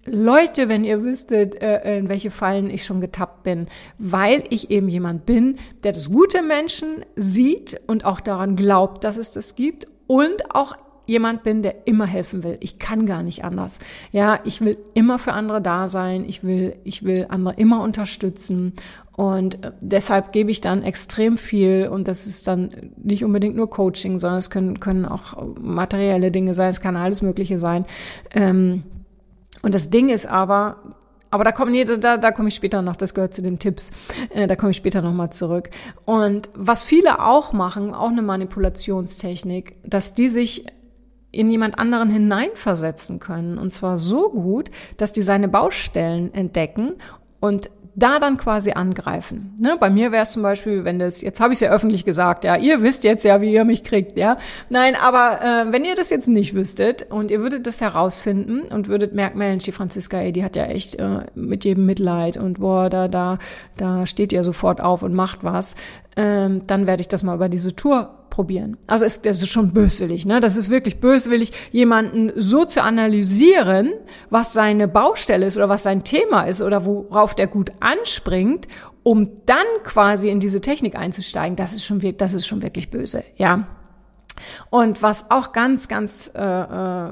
Leute, 0.10 0.70
wenn 0.70 0.84
ihr 0.84 1.04
wüsstet, 1.04 1.62
äh, 1.62 1.98
in 1.98 2.10
welche 2.10 2.32
Fallen 2.32 2.70
ich 2.70 2.86
schon 2.86 3.02
getappt 3.02 3.44
bin, 3.44 3.68
weil 3.98 4.44
ich 4.50 4.72
eben 4.72 4.90
jemand 4.90 5.26
bin, 5.26 5.58
der 5.84 5.92
das 5.92 6.10
gute 6.10 6.42
Menschen 6.42 7.06
sieht 7.16 7.80
und 7.88 8.06
auch 8.06 8.22
daran 8.22 8.56
glaubt, 8.56 9.04
dass 9.04 9.18
es 9.18 9.32
das 9.32 9.56
gibt 9.56 9.88
und 10.08 10.56
auch 10.56 10.76
jemand 11.08 11.44
bin, 11.44 11.64
der 11.64 11.88
immer 11.88 12.06
helfen 12.06 12.44
will. 12.44 12.58
Ich 12.60 12.80
kann 12.80 13.06
gar 13.06 13.24
nicht 13.24 13.44
anders. 13.44 13.80
Ja, 14.12 14.40
ich 14.44 14.62
will 14.62 14.78
immer 14.94 15.20
für 15.20 15.34
andere 15.34 15.62
da 15.62 15.88
sein. 15.88 16.26
Ich 16.28 16.44
will, 16.44 16.76
ich 16.84 17.04
will 17.04 17.28
andere 17.30 17.56
immer 17.56 17.82
unterstützen. 17.82 18.74
Und 19.16 19.64
äh, 19.66 19.72
deshalb 19.80 20.34
gebe 20.34 20.52
ich 20.52 20.62
dann 20.62 20.84
extrem 20.84 21.38
viel. 21.38 21.88
Und 21.88 22.08
das 22.08 22.28
ist 22.28 22.48
dann 22.48 22.92
nicht 22.98 23.24
unbedingt 23.24 23.56
nur 23.56 23.70
Coaching, 23.70 24.20
sondern 24.20 24.40
es 24.40 24.50
können, 24.50 24.80
können 24.80 25.06
auch 25.06 25.56
materielle 25.60 26.30
Dinge 26.30 26.54
sein. 26.54 26.70
Es 26.70 26.82
kann 26.82 26.98
alles 26.98 27.22
Mögliche 27.22 27.58
sein. 27.58 27.86
Ähm, 28.32 28.84
und 29.62 29.74
das 29.74 29.90
Ding 29.90 30.10
ist 30.10 30.26
aber, 30.26 30.78
aber 31.30 31.44
da 31.44 31.52
komme 31.52 31.86
da, 31.86 32.18
da 32.18 32.32
komme 32.32 32.50
ich 32.50 32.56
später 32.56 32.82
noch, 32.82 32.96
das 32.96 33.14
gehört 33.14 33.34
zu 33.34 33.42
den 33.42 33.60
Tipps, 33.60 33.92
äh, 34.30 34.48
da 34.48 34.56
komme 34.56 34.72
ich 34.72 34.78
später 34.78 35.02
nochmal 35.02 35.32
zurück. 35.32 35.70
Und 36.06 36.50
was 36.54 36.84
viele 36.84 37.24
auch 37.24 37.54
machen, 37.54 37.94
auch 37.94 38.10
eine 38.10 38.22
Manipulationstechnik, 38.22 39.78
dass 39.84 40.14
die 40.14 40.30
sich 40.30 40.66
in 41.32 41.52
jemand 41.52 41.78
anderen 41.78 42.10
hineinversetzen 42.10 43.20
können. 43.20 43.58
Und 43.58 43.72
zwar 43.72 43.98
so 43.98 44.30
gut, 44.30 44.72
dass 44.96 45.12
die 45.12 45.22
seine 45.22 45.48
Baustellen 45.48 46.34
entdecken 46.34 46.96
und 47.40 47.70
da 47.98 48.20
dann 48.20 48.38
quasi 48.38 48.72
angreifen. 48.74 49.56
Ne? 49.60 49.76
Bei 49.80 49.90
mir 49.90 50.12
wäre 50.12 50.22
es 50.22 50.32
zum 50.32 50.44
Beispiel, 50.44 50.86
wenn 50.86 51.00
das, 51.00 51.22
jetzt 51.22 51.40
habe 51.40 51.52
ich 51.52 51.58
es 51.58 51.62
ja 51.62 51.72
öffentlich 51.72 52.06
gesagt, 52.06 52.44
ja, 52.44 52.56
ihr 52.56 52.84
wisst 52.84 53.04
jetzt 53.04 53.26
ja, 53.26 53.42
wie 53.42 53.52
ihr 53.52 53.66
mich 53.66 53.84
kriegt, 53.84 54.18
ja. 54.18 54.38
Nein, 54.70 54.96
aber 54.96 55.42
äh, 55.42 55.72
wenn 55.72 55.84
ihr 55.84 55.96
das 55.96 56.12
jetzt 56.12 56.28
nicht 56.28 56.54
wüsstet 56.54 57.08
und 57.10 57.32
ihr 57.32 57.40
würdet 57.40 57.66
das 57.66 57.82
herausfinden 57.82 58.62
und 58.62 58.88
würdet 58.88 59.16
merken, 59.16 59.40
Mensch, 59.40 59.64
die 59.64 59.72
Franziska, 59.72 60.20
ey, 60.20 60.32
die 60.32 60.44
hat 60.44 60.56
ja 60.56 60.66
echt 60.66 60.96
äh, 60.96 61.22
mit 61.34 61.66
jedem 61.66 61.88
Mitleid 61.88 62.38
und 62.38 62.60
boah, 62.60 62.92
da, 62.92 63.08
da, 63.08 63.40
da 63.78 64.06
steht 64.06 64.32
ihr 64.32 64.44
sofort 64.44 64.80
auf 64.80 65.02
und 65.02 65.16
macht 65.16 65.44
was, 65.44 65.76
ähm, 66.16 66.68
dann 66.68 66.86
werde 66.86 67.02
ich 67.02 67.08
das 67.08 67.24
mal 67.24 67.36
über 67.36 67.50
diese 67.50 67.76
Tour 67.76 68.27
probieren. 68.38 68.78
Also 68.86 69.04
ist, 69.04 69.26
das 69.26 69.42
ist 69.42 69.50
schon 69.50 69.74
böswillig, 69.74 70.24
ne? 70.28 70.40
Das 70.40 70.58
ist 70.58 70.70
wirklich 70.70 71.00
böswillig, 71.00 71.52
jemanden 71.72 72.32
so 72.36 72.66
zu 72.66 72.84
analysieren, 72.84 73.94
was 74.30 74.54
seine 74.54 74.88
Baustelle 74.88 75.48
ist 75.48 75.58
oder 75.58 75.70
was 75.70 75.82
sein 75.82 76.04
Thema 76.04 76.44
ist 76.44 76.62
oder 76.62 76.86
worauf 76.86 77.34
der 77.34 77.48
gut 77.48 77.72
anspringt, 77.80 78.68
um 79.02 79.32
dann 79.48 79.66
quasi 79.84 80.30
in 80.30 80.40
diese 80.40 80.62
Technik 80.62 80.96
einzusteigen, 80.96 81.56
das 81.56 81.74
ist 81.74 81.84
schon, 81.84 82.00
das 82.18 82.36
ist 82.36 82.46
schon 82.46 82.62
wirklich 82.62 82.92
böse, 82.92 83.24
ja. 83.38 83.66
Und 84.70 85.02
was 85.02 85.32
auch 85.32 85.52
ganz, 85.52 85.88
ganz 85.88 86.32
äh, 86.36 86.40
äh, 86.40 87.12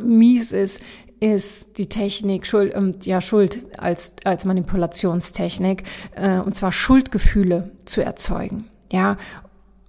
mies 0.00 0.52
ist, 0.52 0.80
ist 1.18 1.76
die 1.76 1.88
Technik, 1.88 2.46
Schuld, 2.46 2.72
ähm, 2.72 2.94
ja, 3.02 3.20
Schuld 3.20 3.64
als, 3.78 4.12
als 4.22 4.44
Manipulationstechnik, 4.44 5.82
äh, 6.14 6.38
und 6.38 6.54
zwar 6.54 6.70
Schuldgefühle 6.70 7.72
zu 7.84 8.00
erzeugen. 8.00 8.68
Ja, 8.92 9.16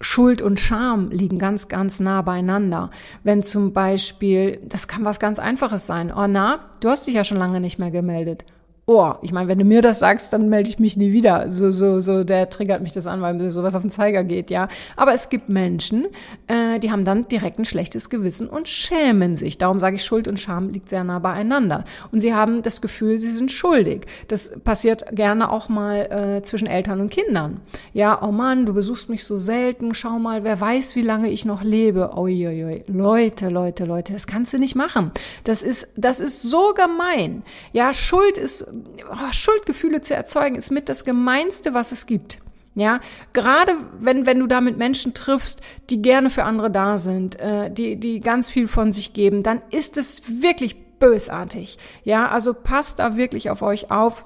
Schuld 0.04 0.42
und 0.42 0.60
Scham 0.60 1.10
liegen 1.12 1.40
ganz, 1.40 1.68
ganz 1.68 2.00
nah 2.00 2.22
beieinander. 2.22 2.92
Wenn 3.24 3.44
zum 3.44 3.74
Beispiel, 3.74 4.60
das 4.68 4.88
kann 4.88 5.06
was 5.06 5.20
ganz 5.20 5.40
Einfaches 5.40 5.88
sein. 5.88 6.12
Oh, 6.16 6.28
na, 6.28 6.60
du 6.80 6.90
hast 6.90 7.08
dich 7.08 7.16
ja 7.16 7.24
schon 7.24 7.38
lange 7.38 7.60
nicht 7.60 7.80
mehr 7.80 7.92
gemeldet 7.92 8.46
oh, 8.86 9.14
ich 9.22 9.32
meine, 9.32 9.48
wenn 9.48 9.60
du 9.60 9.64
mir 9.66 9.82
das 9.82 10.00
sagst, 10.00 10.34
dann 10.34 10.50
melde 10.50 10.70
ich 10.70 10.78
mich 10.78 10.98
nie 10.98 11.14
wieder. 11.14 11.50
So, 11.50 11.72
so, 11.72 12.02
so, 12.02 12.24
der 12.26 12.50
triggert 12.50 12.82
mich 12.82 12.92
das 12.92 13.08
an, 13.08 13.22
weil 13.22 13.34
mir 13.34 13.50
sowas 13.50 13.76
auf 13.76 13.82
den 13.82 13.92
Zeiger 13.92 14.26
geht, 14.26 14.50
ja. 14.50 14.68
Aber 14.98 15.14
es 15.14 15.30
gibt 15.30 15.48
Menschen, 15.48 16.08
äh, 16.48 16.80
die 16.80 16.92
haben 16.92 17.06
dann 17.06 17.24
direkt 17.24 17.60
ein 17.60 17.66
schlechtes 17.66 18.10
Gewissen 18.10 18.50
und 18.50 18.68
schämen 18.68 19.38
sich. 19.38 19.58
Darum 19.58 19.80
sage 19.80 19.96
ich, 19.96 20.04
Schuld 20.04 20.28
und 20.28 20.40
Scham 20.40 20.70
liegt 20.70 20.90
sehr 20.90 21.06
nah 21.06 21.20
beieinander. 21.20 21.86
Und 22.12 22.20
sie 22.20 22.34
haben 22.34 22.62
das 22.62 22.82
Gefühl, 22.82 23.20
sie 23.20 23.32
sind 23.32 23.54
schuldig. 23.54 24.06
Das 24.28 24.52
passiert 24.64 25.16
gerne 25.16 25.50
auch 25.50 25.70
mal 25.70 26.40
äh, 26.40 26.42
zwischen 26.42 26.68
Eltern 26.68 27.00
und 27.00 27.10
Kindern. 27.10 27.62
Ja, 27.94 28.22
oh 28.22 28.32
Mann, 28.32 28.66
du 28.66 28.74
besuchst 28.74 29.08
mich 29.08 29.24
so 29.24 29.38
selten, 29.38 29.94
schau 29.94 30.20
mal, 30.20 30.44
wer 30.44 30.60
weiß, 30.60 30.98
wie 30.98 31.02
lange 31.04 31.30
ich 31.30 31.46
noch 31.46 31.64
lebe. 31.64 32.18
Uiuiui. 32.18 32.84
Leute, 32.88 33.48
Leute, 33.48 33.86
Leute, 33.86 34.12
das 34.12 34.28
kannst 34.28 34.52
du 34.52 34.60
nicht 34.60 34.76
machen. 34.76 35.12
Das 35.46 35.64
ist, 35.64 35.88
das 35.96 36.20
ist 36.20 36.42
so 36.42 36.74
gemein. 36.74 37.44
Ja, 37.72 37.94
Schuld 37.94 38.38
ist 38.38 38.73
oh, 39.10 39.32
Schuldgefühle 39.32 40.02
zu 40.02 40.16
erzeugen, 40.16 40.56
ist 40.56 40.72
mit 40.72 40.90
das 40.90 41.06
Gemeinste, 41.06 41.74
was 41.74 41.92
es 41.92 42.06
gibt. 42.06 42.40
Ja, 42.76 43.02
gerade 43.34 43.76
wenn, 44.00 44.26
wenn 44.26 44.40
du 44.40 44.48
da 44.48 44.60
mit 44.60 44.78
Menschen 44.78 45.14
triffst, 45.14 45.62
die 45.92 46.02
gerne 46.02 46.32
für 46.32 46.44
andere 46.44 46.72
da 46.72 46.98
sind, 46.98 47.40
äh, 47.40 47.70
die, 47.72 47.98
die 47.98 48.20
ganz 48.20 48.50
viel 48.50 48.68
von 48.68 48.92
sich 48.92 49.14
geben, 49.14 49.44
dann 49.44 49.62
ist 49.70 49.96
es 49.96 50.24
wirklich 50.42 50.98
bösartig. 50.98 51.78
Ja, 52.04 52.30
also 52.30 52.54
passt 52.54 52.98
da 52.98 53.16
wirklich 53.16 53.52
auf 53.52 53.62
euch 53.62 53.92
auf 53.92 54.24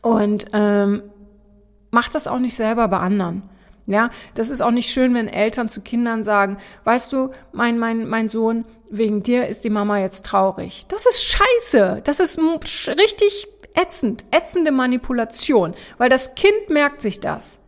und 0.00 0.46
ähm, 0.52 1.02
macht 1.92 2.16
das 2.16 2.26
auch 2.26 2.40
nicht 2.40 2.54
selber 2.54 2.88
bei 2.88 2.98
anderen. 2.98 3.42
Ja, 3.86 4.10
das 4.34 4.50
ist 4.50 4.60
auch 4.60 4.70
nicht 4.70 4.90
schön, 4.90 5.14
wenn 5.14 5.28
Eltern 5.28 5.68
zu 5.68 5.80
Kindern 5.80 6.24
sagen, 6.24 6.58
weißt 6.84 7.12
du, 7.12 7.30
mein, 7.52 7.78
mein, 7.78 8.08
mein 8.08 8.28
Sohn, 8.28 8.64
wegen 8.90 9.22
dir 9.22 9.48
ist 9.48 9.64
die 9.64 9.70
Mama 9.70 9.98
jetzt 9.98 10.24
traurig. 10.24 10.86
Das 10.88 11.06
ist 11.06 11.24
scheiße. 11.24 12.02
Das 12.04 12.20
ist 12.20 12.38
richtig 12.88 13.48
ätzend, 13.74 14.24
ätzende 14.30 14.72
Manipulation, 14.72 15.74
weil 15.98 16.08
das 16.08 16.34
Kind 16.34 16.68
merkt 16.68 17.02
sich 17.02 17.20
das. 17.20 17.58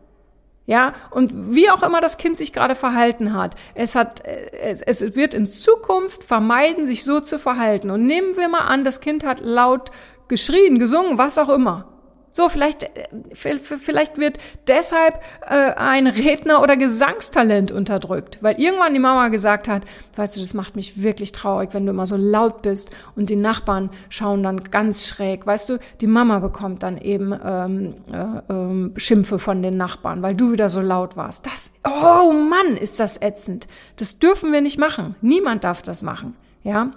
Ja, 0.67 0.93
und 1.11 1.53
wie 1.53 1.69
auch 1.69 1.83
immer 1.83 2.01
das 2.01 2.17
Kind 2.17 2.37
sich 2.37 2.51
gerade 2.51 2.73
verhalten 2.73 3.33
hat, 3.33 3.55
es 3.75 3.93
hat, 3.93 4.25
es, 4.25 4.81
es 4.81 5.15
wird 5.15 5.35
in 5.35 5.45
Zukunft 5.45 6.23
vermeiden, 6.23 6.87
sich 6.87 7.03
so 7.03 7.19
zu 7.19 7.37
verhalten. 7.37 7.91
Und 7.91 8.07
nehmen 8.07 8.35
wir 8.35 8.47
mal 8.47 8.65
an, 8.65 8.83
das 8.83 8.99
Kind 8.99 9.23
hat 9.23 9.41
laut 9.41 9.91
geschrien, 10.27 10.79
gesungen, 10.79 11.19
was 11.19 11.37
auch 11.37 11.49
immer. 11.49 11.94
So, 12.35 12.49
vielleicht, 12.49 12.83
äh, 12.83 13.07
vielleicht 13.33 14.17
wird 14.17 14.39
deshalb 14.67 15.21
äh, 15.47 15.71
ein 15.71 16.05
Redner 16.05 16.61
oder 16.61 16.75
Gesangstalent 16.75 17.71
unterdrückt, 17.71 18.39
weil 18.41 18.59
irgendwann 18.59 18.93
die 18.93 18.99
Mama 18.99 19.29
gesagt 19.29 19.69
hat, 19.69 19.83
weißt 20.17 20.35
du, 20.35 20.41
das 20.41 20.53
macht 20.53 20.75
mich 20.75 21.01
wirklich 21.01 21.31
traurig, 21.31 21.69
wenn 21.71 21.85
du 21.85 21.91
immer 21.91 22.05
so 22.05 22.17
laut 22.17 22.61
bist 22.61 22.89
und 23.15 23.29
die 23.29 23.37
Nachbarn 23.37 23.89
schauen 24.09 24.43
dann 24.43 24.65
ganz 24.65 25.07
schräg. 25.07 25.47
Weißt 25.47 25.69
du, 25.69 25.79
die 26.01 26.07
Mama 26.07 26.39
bekommt 26.39 26.83
dann 26.83 26.97
eben 26.97 27.33
ähm, 27.41 27.93
äh, 28.11 28.53
ähm, 28.53 28.93
Schimpfe 28.97 29.39
von 29.39 29.61
den 29.61 29.77
Nachbarn, 29.77 30.21
weil 30.21 30.35
du 30.35 30.51
wieder 30.51 30.67
so 30.67 30.81
laut 30.81 31.15
warst. 31.15 31.45
Das, 31.45 31.71
oh 31.85 32.33
Mann, 32.33 32.75
ist 32.75 32.99
das 32.99 33.21
ätzend. 33.21 33.65
Das 33.95 34.19
dürfen 34.19 34.51
wir 34.51 34.59
nicht 34.59 34.77
machen. 34.77 35.15
Niemand 35.21 35.63
darf 35.63 35.83
das 35.83 36.01
machen. 36.01 36.35
Ja, 36.63 36.91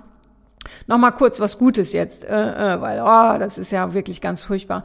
Nochmal 0.87 1.13
kurz 1.13 1.41
was 1.41 1.57
Gutes 1.57 1.93
jetzt, 1.93 2.25
äh, 2.25 2.75
äh, 2.75 2.81
weil 2.81 3.01
oh, 3.01 3.39
das 3.39 3.59
ist 3.59 3.71
ja 3.71 3.95
wirklich 3.95 4.21
ganz 4.21 4.43
furchtbar. 4.43 4.85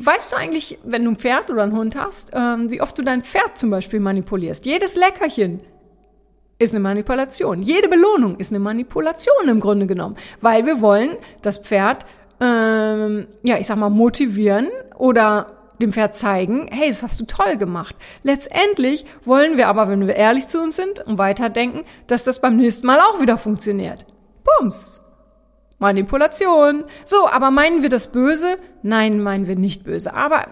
Weißt 0.00 0.30
du 0.30 0.36
eigentlich, 0.36 0.78
wenn 0.84 1.04
du 1.04 1.10
ein 1.10 1.16
Pferd 1.16 1.50
oder 1.50 1.64
einen 1.64 1.76
Hund 1.76 1.96
hast, 1.96 2.30
ähm, 2.32 2.70
wie 2.70 2.80
oft 2.80 2.96
du 2.96 3.02
dein 3.02 3.24
Pferd 3.24 3.58
zum 3.58 3.70
Beispiel 3.70 3.98
manipulierst? 3.98 4.64
Jedes 4.64 4.94
Leckerchen 4.94 5.58
ist 6.60 6.72
eine 6.72 6.80
Manipulation. 6.80 7.62
Jede 7.62 7.88
Belohnung 7.88 8.36
ist 8.36 8.52
eine 8.52 8.60
Manipulation 8.60 9.48
im 9.48 9.58
Grunde 9.58 9.88
genommen, 9.88 10.14
weil 10.40 10.66
wir 10.66 10.80
wollen 10.80 11.16
das 11.42 11.58
Pferd, 11.58 12.06
ähm, 12.40 13.26
ja, 13.42 13.58
ich 13.58 13.66
sag 13.66 13.76
mal, 13.76 13.90
motivieren 13.90 14.68
oder 14.96 15.58
dem 15.82 15.92
Pferd 15.92 16.14
zeigen, 16.14 16.68
hey, 16.70 16.88
das 16.88 17.02
hast 17.02 17.18
du 17.18 17.24
toll 17.24 17.56
gemacht. 17.56 17.96
Letztendlich 18.22 19.04
wollen 19.24 19.56
wir 19.56 19.66
aber, 19.66 19.88
wenn 19.88 20.06
wir 20.06 20.14
ehrlich 20.14 20.46
zu 20.46 20.60
uns 20.60 20.76
sind 20.76 21.00
und 21.00 21.18
weiterdenken, 21.18 21.84
dass 22.06 22.22
das 22.22 22.40
beim 22.40 22.56
nächsten 22.56 22.86
Mal 22.86 23.00
auch 23.00 23.20
wieder 23.20 23.36
funktioniert. 23.36 24.06
Bums. 24.44 25.00
Manipulation. 25.78 26.84
So, 27.04 27.28
aber 27.28 27.50
meinen 27.50 27.82
wir 27.82 27.88
das 27.88 28.08
böse? 28.08 28.58
Nein, 28.82 29.20
meinen 29.20 29.46
wir 29.46 29.56
nicht 29.56 29.84
böse. 29.84 30.14
Aber 30.14 30.46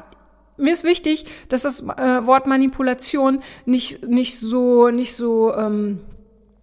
mir 0.57 0.73
ist 0.73 0.85
wichtig, 0.85 1.27
dass 1.49 1.63
das 1.63 1.81
äh, 1.83 2.27
Wort 2.27 2.47
Manipulation 2.47 3.41
nicht, 3.65 4.07
nicht 4.07 4.39
so, 4.39 4.89
nicht 4.91 5.15
so, 5.15 5.55
ähm, 5.55 6.01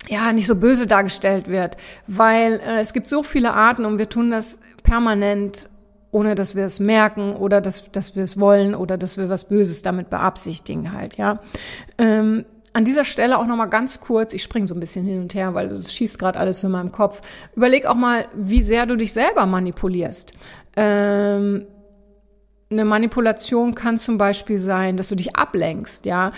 ja, 0.08 0.34
nicht 0.34 0.48
so 0.48 0.56
böse 0.56 0.88
dargestellt 0.88 1.48
wird, 1.48 1.78
weil 2.08 2.60
äh, 2.60 2.80
es 2.80 2.94
gibt 2.94 3.08
so 3.08 3.24
viele 3.24 3.54
Arten 3.54 3.86
und 3.86 3.98
wir 3.98 4.10
tun 4.10 4.32
das 4.32 4.60
permanent, 4.84 5.70
ohne 6.12 6.36
dass 6.36 6.56
wir 6.56 6.66
es 6.66 6.80
merken 6.80 7.36
oder 7.36 7.62
dass, 7.62 7.92
dass 7.92 8.16
wir 8.16 8.24
es 8.24 8.40
wollen 8.40 8.76
oder 8.76 8.98
dass 8.98 9.18
wir 9.18 9.30
was 9.30 9.48
Böses 9.48 9.82
damit 9.82 10.10
beabsichtigen 10.10 10.92
halt, 10.94 11.18
ja. 11.18 11.40
Ähm, 11.98 12.46
an 12.74 12.86
dieser 12.86 13.06
Stelle 13.06 13.38
auch 13.38 13.46
nochmal 13.46 13.70
ganz 13.70 14.00
kurz, 14.00 14.34
ich 14.34 14.44
springe 14.44 14.68
so 14.68 14.74
ein 14.74 14.80
bisschen 14.80 15.06
hin 15.06 15.22
und 15.22 15.34
her, 15.36 15.54
weil 15.54 15.70
das 15.70 15.94
schießt 15.94 16.18
gerade 16.18 16.40
alles 16.40 16.64
in 16.64 16.72
meinem 16.72 16.92
Kopf. 16.92 17.22
Überleg 17.56 17.86
auch 17.86 17.96
mal, 17.96 18.28
wie 18.36 18.64
sehr 18.64 18.86
du 18.86 18.98
dich 18.98 19.14
selber 19.14 19.46
manipulierst. 19.46 20.34
Ähm, 20.76 21.68
eine 22.72 22.86
Manipulation 22.86 23.76
kann 23.76 24.00
zum 24.00 24.18
Beispiel 24.18 24.58
sein, 24.58 24.98
dass 24.98 25.08
du 25.08 25.16
dich 25.16 25.36
ablenkst, 25.36 26.06
ja. 26.06 26.32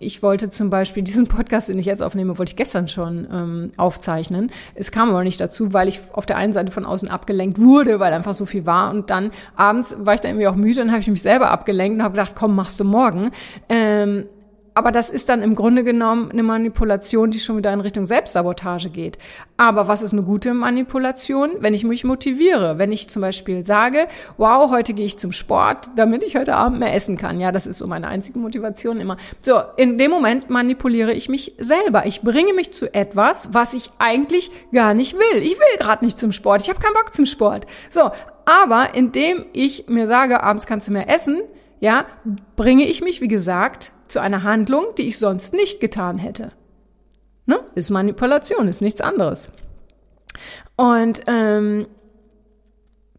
Ich 0.00 0.22
wollte 0.22 0.50
zum 0.50 0.70
Beispiel 0.70 1.02
diesen 1.02 1.28
Podcast, 1.28 1.68
den 1.68 1.78
ich 1.78 1.86
jetzt 1.86 2.02
aufnehme, 2.02 2.36
wollte 2.36 2.50
ich 2.50 2.56
gestern 2.56 2.88
schon 2.88 3.26
ähm, 3.32 3.72
aufzeichnen. 3.76 4.50
Es 4.74 4.90
kam 4.90 5.10
aber 5.10 5.22
nicht 5.22 5.40
dazu, 5.40 5.72
weil 5.72 5.88
ich 5.88 6.00
auf 6.12 6.26
der 6.26 6.36
einen 6.36 6.52
Seite 6.52 6.72
von 6.72 6.84
außen 6.84 7.08
abgelenkt 7.08 7.58
wurde, 7.58 8.00
weil 8.00 8.12
einfach 8.12 8.34
so 8.34 8.44
viel 8.44 8.66
war. 8.66 8.90
Und 8.90 9.10
dann 9.10 9.30
abends 9.56 9.96
war 9.98 10.14
ich 10.14 10.20
dann 10.20 10.32
irgendwie 10.32 10.48
auch 10.48 10.56
müde 10.56 10.82
und 10.82 10.90
habe 10.90 11.00
ich 11.00 11.06
mich 11.06 11.22
selber 11.22 11.50
abgelenkt 11.50 11.98
und 11.98 12.02
habe 12.02 12.16
gedacht, 12.16 12.34
komm, 12.36 12.54
machst 12.54 12.80
du 12.80 12.84
morgen. 12.84 13.30
Ähm, 13.68 14.26
aber 14.74 14.90
das 14.90 15.08
ist 15.08 15.28
dann 15.28 15.42
im 15.42 15.54
Grunde 15.54 15.84
genommen 15.84 16.30
eine 16.30 16.42
Manipulation, 16.42 17.30
die 17.30 17.38
schon 17.38 17.56
wieder 17.56 17.72
in 17.72 17.80
Richtung 17.80 18.06
Selbstsabotage 18.06 18.90
geht. 18.90 19.18
Aber 19.56 19.86
was 19.86 20.02
ist 20.02 20.12
eine 20.12 20.22
gute 20.22 20.52
Manipulation? 20.52 21.52
Wenn 21.60 21.74
ich 21.74 21.84
mich 21.84 22.02
motiviere, 22.04 22.76
wenn 22.76 22.90
ich 22.90 23.08
zum 23.08 23.22
Beispiel 23.22 23.64
sage, 23.64 24.08
wow, 24.36 24.70
heute 24.70 24.92
gehe 24.92 25.06
ich 25.06 25.18
zum 25.18 25.30
Sport, 25.32 25.90
damit 25.94 26.24
ich 26.24 26.36
heute 26.36 26.56
Abend 26.56 26.80
mehr 26.80 26.92
essen 26.92 27.16
kann. 27.16 27.40
Ja, 27.40 27.52
das 27.52 27.66
ist 27.66 27.78
so 27.78 27.86
meine 27.86 28.08
einzige 28.08 28.38
Motivation 28.38 29.00
immer. 29.00 29.16
So, 29.40 29.60
in 29.76 29.96
dem 29.96 30.10
Moment 30.10 30.50
manipuliere 30.50 31.12
ich 31.12 31.28
mich 31.28 31.54
selber. 31.58 32.06
Ich 32.06 32.22
bringe 32.22 32.52
mich 32.52 32.72
zu 32.74 32.92
etwas, 32.92 33.54
was 33.54 33.74
ich 33.74 33.92
eigentlich 33.98 34.50
gar 34.72 34.92
nicht 34.94 35.14
will. 35.14 35.42
Ich 35.42 35.58
will 35.58 35.78
gerade 35.78 36.04
nicht 36.04 36.18
zum 36.18 36.32
Sport. 36.32 36.62
Ich 36.62 36.68
habe 36.68 36.80
keinen 36.80 36.94
Bock 36.94 37.14
zum 37.14 37.26
Sport. 37.26 37.66
So, 37.90 38.10
aber 38.44 38.94
indem 38.94 39.46
ich 39.52 39.86
mir 39.88 40.06
sage, 40.06 40.42
abends 40.42 40.66
kannst 40.66 40.88
du 40.88 40.92
mehr 40.92 41.08
essen, 41.08 41.42
ja, 41.80 42.06
bringe 42.56 42.86
ich 42.86 43.02
mich, 43.02 43.20
wie 43.20 43.28
gesagt, 43.28 43.92
zu 44.14 44.20
einer 44.20 44.44
Handlung, 44.44 44.86
die 44.96 45.08
ich 45.08 45.18
sonst 45.18 45.52
nicht 45.52 45.80
getan 45.80 46.18
hätte. 46.18 46.52
Ne? 47.46 47.58
Ist 47.74 47.90
Manipulation, 47.90 48.68
ist 48.68 48.80
nichts 48.80 49.00
anderes. 49.00 49.50
Und 50.76 51.22
ähm, 51.26 51.86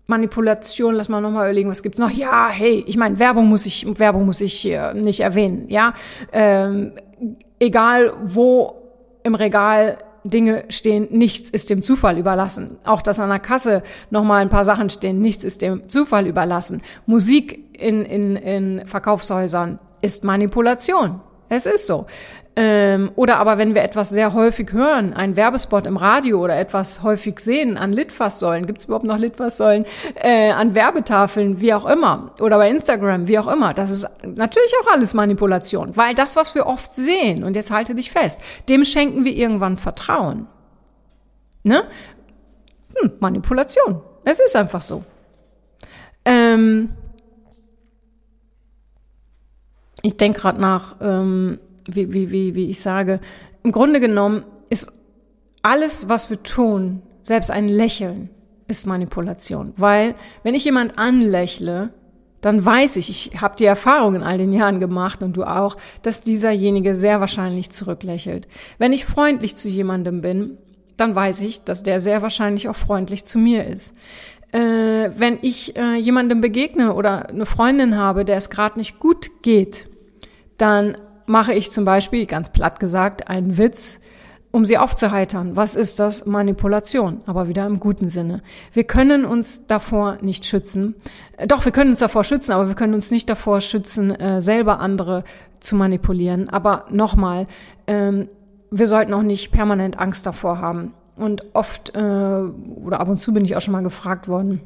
Manipulation, 0.08 0.96
lass 0.96 1.10
mal 1.10 1.20
nochmal 1.20 1.48
überlegen, 1.48 1.70
was 1.70 1.84
gibt's 1.84 2.00
noch? 2.00 2.12
Ja, 2.12 2.48
hey, 2.48 2.84
ich 2.88 2.96
meine, 2.96 3.20
Werbung 3.20 3.48
muss 3.48 3.66
ich, 3.66 3.86
Werbung 4.00 4.26
muss 4.26 4.40
ich 4.40 4.54
hier 4.54 4.94
nicht 4.94 5.20
erwähnen, 5.20 5.66
ja. 5.68 5.94
Ähm, 6.32 6.94
egal 7.60 8.14
wo 8.24 8.76
im 9.24 9.36
Regal 9.36 9.98
Dinge 10.24 10.64
stehen, 10.70 11.08
nichts 11.12 11.50
ist 11.50 11.70
dem 11.70 11.82
Zufall 11.82 12.18
überlassen. 12.18 12.78
Auch 12.86 13.02
dass 13.02 13.20
an 13.20 13.30
der 13.30 13.40
Kasse 13.40 13.84
nochmal 14.10 14.42
ein 14.42 14.50
paar 14.50 14.64
Sachen 14.64 14.90
stehen, 14.90 15.20
nichts 15.20 15.44
ist 15.44 15.62
dem 15.62 15.90
Zufall 15.90 16.26
überlassen. 16.26 16.82
Musik 17.06 17.78
in, 17.80 18.06
in, 18.06 18.36
in 18.38 18.88
Verkaufshäusern, 18.88 19.80
ist 20.02 20.24
Manipulation. 20.24 21.22
Es 21.50 21.66
ist 21.66 21.88
so. 21.88 22.08
Ähm, 22.58 23.12
oder 23.16 23.38
aber 23.38 23.58
wenn 23.58 23.76
wir 23.76 23.84
etwas 23.84 24.10
sehr 24.10 24.34
häufig 24.34 24.72
hören, 24.72 25.14
ein 25.14 25.36
Werbespot 25.36 25.86
im 25.88 25.98
Radio 25.98 26.42
oder 26.42 26.58
etwas 26.58 27.04
häufig 27.04 27.40
sehen 27.42 27.76
an 27.78 27.92
Litfaßsäulen, 27.92 28.66
gibt 28.66 28.80
es 28.80 28.86
überhaupt 28.86 29.06
noch 29.06 29.18
Litfaßsäulen, 29.18 29.86
äh, 30.16 30.52
an 30.52 30.74
Werbetafeln, 30.74 31.60
wie 31.60 31.74
auch 31.74 31.86
immer, 31.86 32.32
oder 32.40 32.58
bei 32.58 32.70
Instagram, 32.70 33.28
wie 33.28 33.40
auch 33.40 33.48
immer, 33.48 33.74
das 33.74 33.92
ist 33.92 34.08
natürlich 34.24 34.72
auch 34.82 34.94
alles 34.94 35.14
Manipulation, 35.14 35.98
weil 35.98 36.16
das, 36.16 36.38
was 36.38 36.56
wir 36.56 36.66
oft 36.66 36.94
sehen, 36.94 37.44
und 37.44 37.58
jetzt 37.58 37.72
halte 37.72 37.94
dich 37.94 38.10
fest, 38.10 38.40
dem 38.70 38.86
schenken 38.86 39.26
wir 39.26 39.34
irgendwann 39.34 39.78
Vertrauen. 39.78 40.48
Ne? 41.64 41.84
Hm, 42.96 43.12
Manipulation. 43.20 44.02
Es 44.24 44.40
ist 44.40 44.56
einfach 44.56 44.82
so. 44.82 45.04
Ähm, 46.24 46.92
ich 50.06 50.18
denke 50.18 50.42
gerade 50.42 50.62
nach, 50.62 50.96
ähm, 51.02 51.60
wie, 51.88 52.14
wie, 52.14 52.32
wie, 52.32 52.56
wie 52.56 52.70
ich 52.70 52.80
sage, 52.80 53.20
im 53.64 53.72
Grunde 53.72 54.00
genommen 54.00 54.44
ist 54.70 54.92
alles, 55.62 56.10
was 56.10 56.30
wir 56.30 56.44
tun, 56.44 57.02
selbst 57.24 57.50
ein 57.50 57.68
Lächeln, 57.68 58.30
ist 58.68 58.86
Manipulation. 58.86 59.74
Weil 59.78 60.16
wenn 60.44 60.54
ich 60.54 60.66
jemand 60.66 60.98
anlächle, 60.98 61.90
dann 62.42 62.64
weiß 62.64 62.98
ich, 62.98 63.10
ich 63.10 63.42
habe 63.42 63.56
die 63.58 63.66
Erfahrung 63.66 64.14
in 64.14 64.22
all 64.22 64.38
den 64.38 64.54
Jahren 64.54 64.80
gemacht 64.80 65.24
und 65.24 65.36
du 65.36 65.44
auch, 65.44 65.78
dass 66.04 66.22
dieserjenige 66.22 66.96
sehr 66.96 67.20
wahrscheinlich 67.20 67.72
zurücklächelt. 67.72 68.48
Wenn 68.78 68.94
ich 68.94 69.06
freundlich 69.06 69.56
zu 69.56 69.68
jemandem 69.68 70.22
bin, 70.22 70.58
dann 70.98 71.16
weiß 71.16 71.42
ich, 71.42 71.64
dass 71.64 71.82
der 71.82 72.00
sehr 72.00 72.22
wahrscheinlich 72.22 72.70
auch 72.70 72.76
freundlich 72.76 73.26
zu 73.26 73.40
mir 73.40 73.66
ist. 73.66 73.96
Äh, 74.52 75.10
wenn 75.18 75.40
ich 75.42 75.76
äh, 75.76 75.96
jemandem 75.96 76.40
begegne 76.42 76.94
oder 76.94 77.30
eine 77.30 77.48
Freundin 77.48 77.98
habe, 77.98 78.24
der 78.24 78.38
es 78.38 78.52
gerade 78.52 78.78
nicht 78.78 79.00
gut 79.00 79.42
geht, 79.42 79.88
dann 80.58 80.98
mache 81.26 81.54
ich 81.54 81.72
zum 81.72 81.86
Beispiel, 81.86 82.26
ganz 82.26 82.50
platt 82.52 82.80
gesagt, 82.80 83.28
einen 83.28 83.58
Witz, 83.58 84.00
um 84.56 84.64
sie 84.64 84.78
aufzuheitern. 84.78 85.58
Was 85.58 85.76
ist 85.76 86.00
das? 86.00 86.26
Manipulation, 86.26 87.20
aber 87.26 87.50
wieder 87.50 87.66
im 87.66 87.82
guten 87.82 88.08
Sinne. 88.08 88.42
Wir 88.72 88.86
können 88.86 89.26
uns 89.26 89.68
davor 89.68 90.18
nicht 90.22 90.46
schützen. 90.46 90.96
Äh, 91.36 91.48
doch, 91.48 91.66
wir 91.66 91.74
können 91.74 91.90
uns 91.90 92.00
davor 92.00 92.24
schützen, 92.24 92.54
aber 92.54 92.70
wir 92.70 92.76
können 92.76 92.94
uns 92.94 93.12
nicht 93.12 93.30
davor 93.30 93.60
schützen, 93.60 94.12
äh, 94.12 94.42
selber 94.42 94.80
andere 94.80 95.26
zu 95.60 95.76
manipulieren. 95.76 96.48
Aber 96.48 96.86
nochmal, 96.90 97.48
ähm, 97.86 98.30
wir 98.72 98.88
sollten 98.88 99.14
auch 99.14 99.24
nicht 99.24 99.52
permanent 99.52 100.00
Angst 100.00 100.26
davor 100.26 100.60
haben. 100.60 100.94
Und 101.18 101.44
oft 101.54 101.94
äh, 101.94 102.00
oder 102.00 103.02
ab 103.02 103.10
und 103.10 103.18
zu 103.18 103.34
bin 103.34 103.44
ich 103.44 103.58
auch 103.58 103.62
schon 103.62 103.74
mal 103.74 103.84
gefragt 103.84 104.30
worden, 104.30 104.62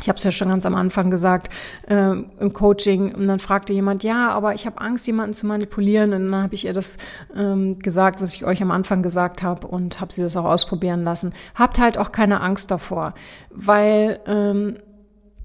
ich 0.00 0.08
habe 0.08 0.18
es 0.18 0.24
ja 0.24 0.32
schon 0.32 0.48
ganz 0.48 0.66
am 0.66 0.74
Anfang 0.74 1.10
gesagt, 1.10 1.48
äh, 1.88 1.94
im 1.94 2.52
Coaching. 2.52 3.14
Und 3.14 3.26
dann 3.28 3.38
fragte 3.38 3.72
jemand, 3.72 4.02
ja, 4.02 4.30
aber 4.30 4.54
ich 4.54 4.66
habe 4.66 4.80
Angst, 4.80 5.06
jemanden 5.06 5.34
zu 5.34 5.46
manipulieren. 5.46 6.12
Und 6.12 6.30
dann 6.30 6.42
habe 6.42 6.54
ich 6.54 6.64
ihr 6.64 6.72
das 6.72 6.98
ähm, 7.36 7.78
gesagt, 7.78 8.20
was 8.20 8.34
ich 8.34 8.44
euch 8.44 8.60
am 8.62 8.70
Anfang 8.70 9.02
gesagt 9.02 9.42
habe 9.42 9.66
und 9.66 10.00
habe 10.00 10.12
sie 10.12 10.22
das 10.22 10.36
auch 10.36 10.44
ausprobieren 10.44 11.04
lassen. 11.04 11.32
Habt 11.54 11.78
halt 11.78 11.98
auch 11.98 12.10
keine 12.10 12.40
Angst 12.40 12.70
davor, 12.70 13.14
weil 13.50 14.20
ähm, 14.26 14.78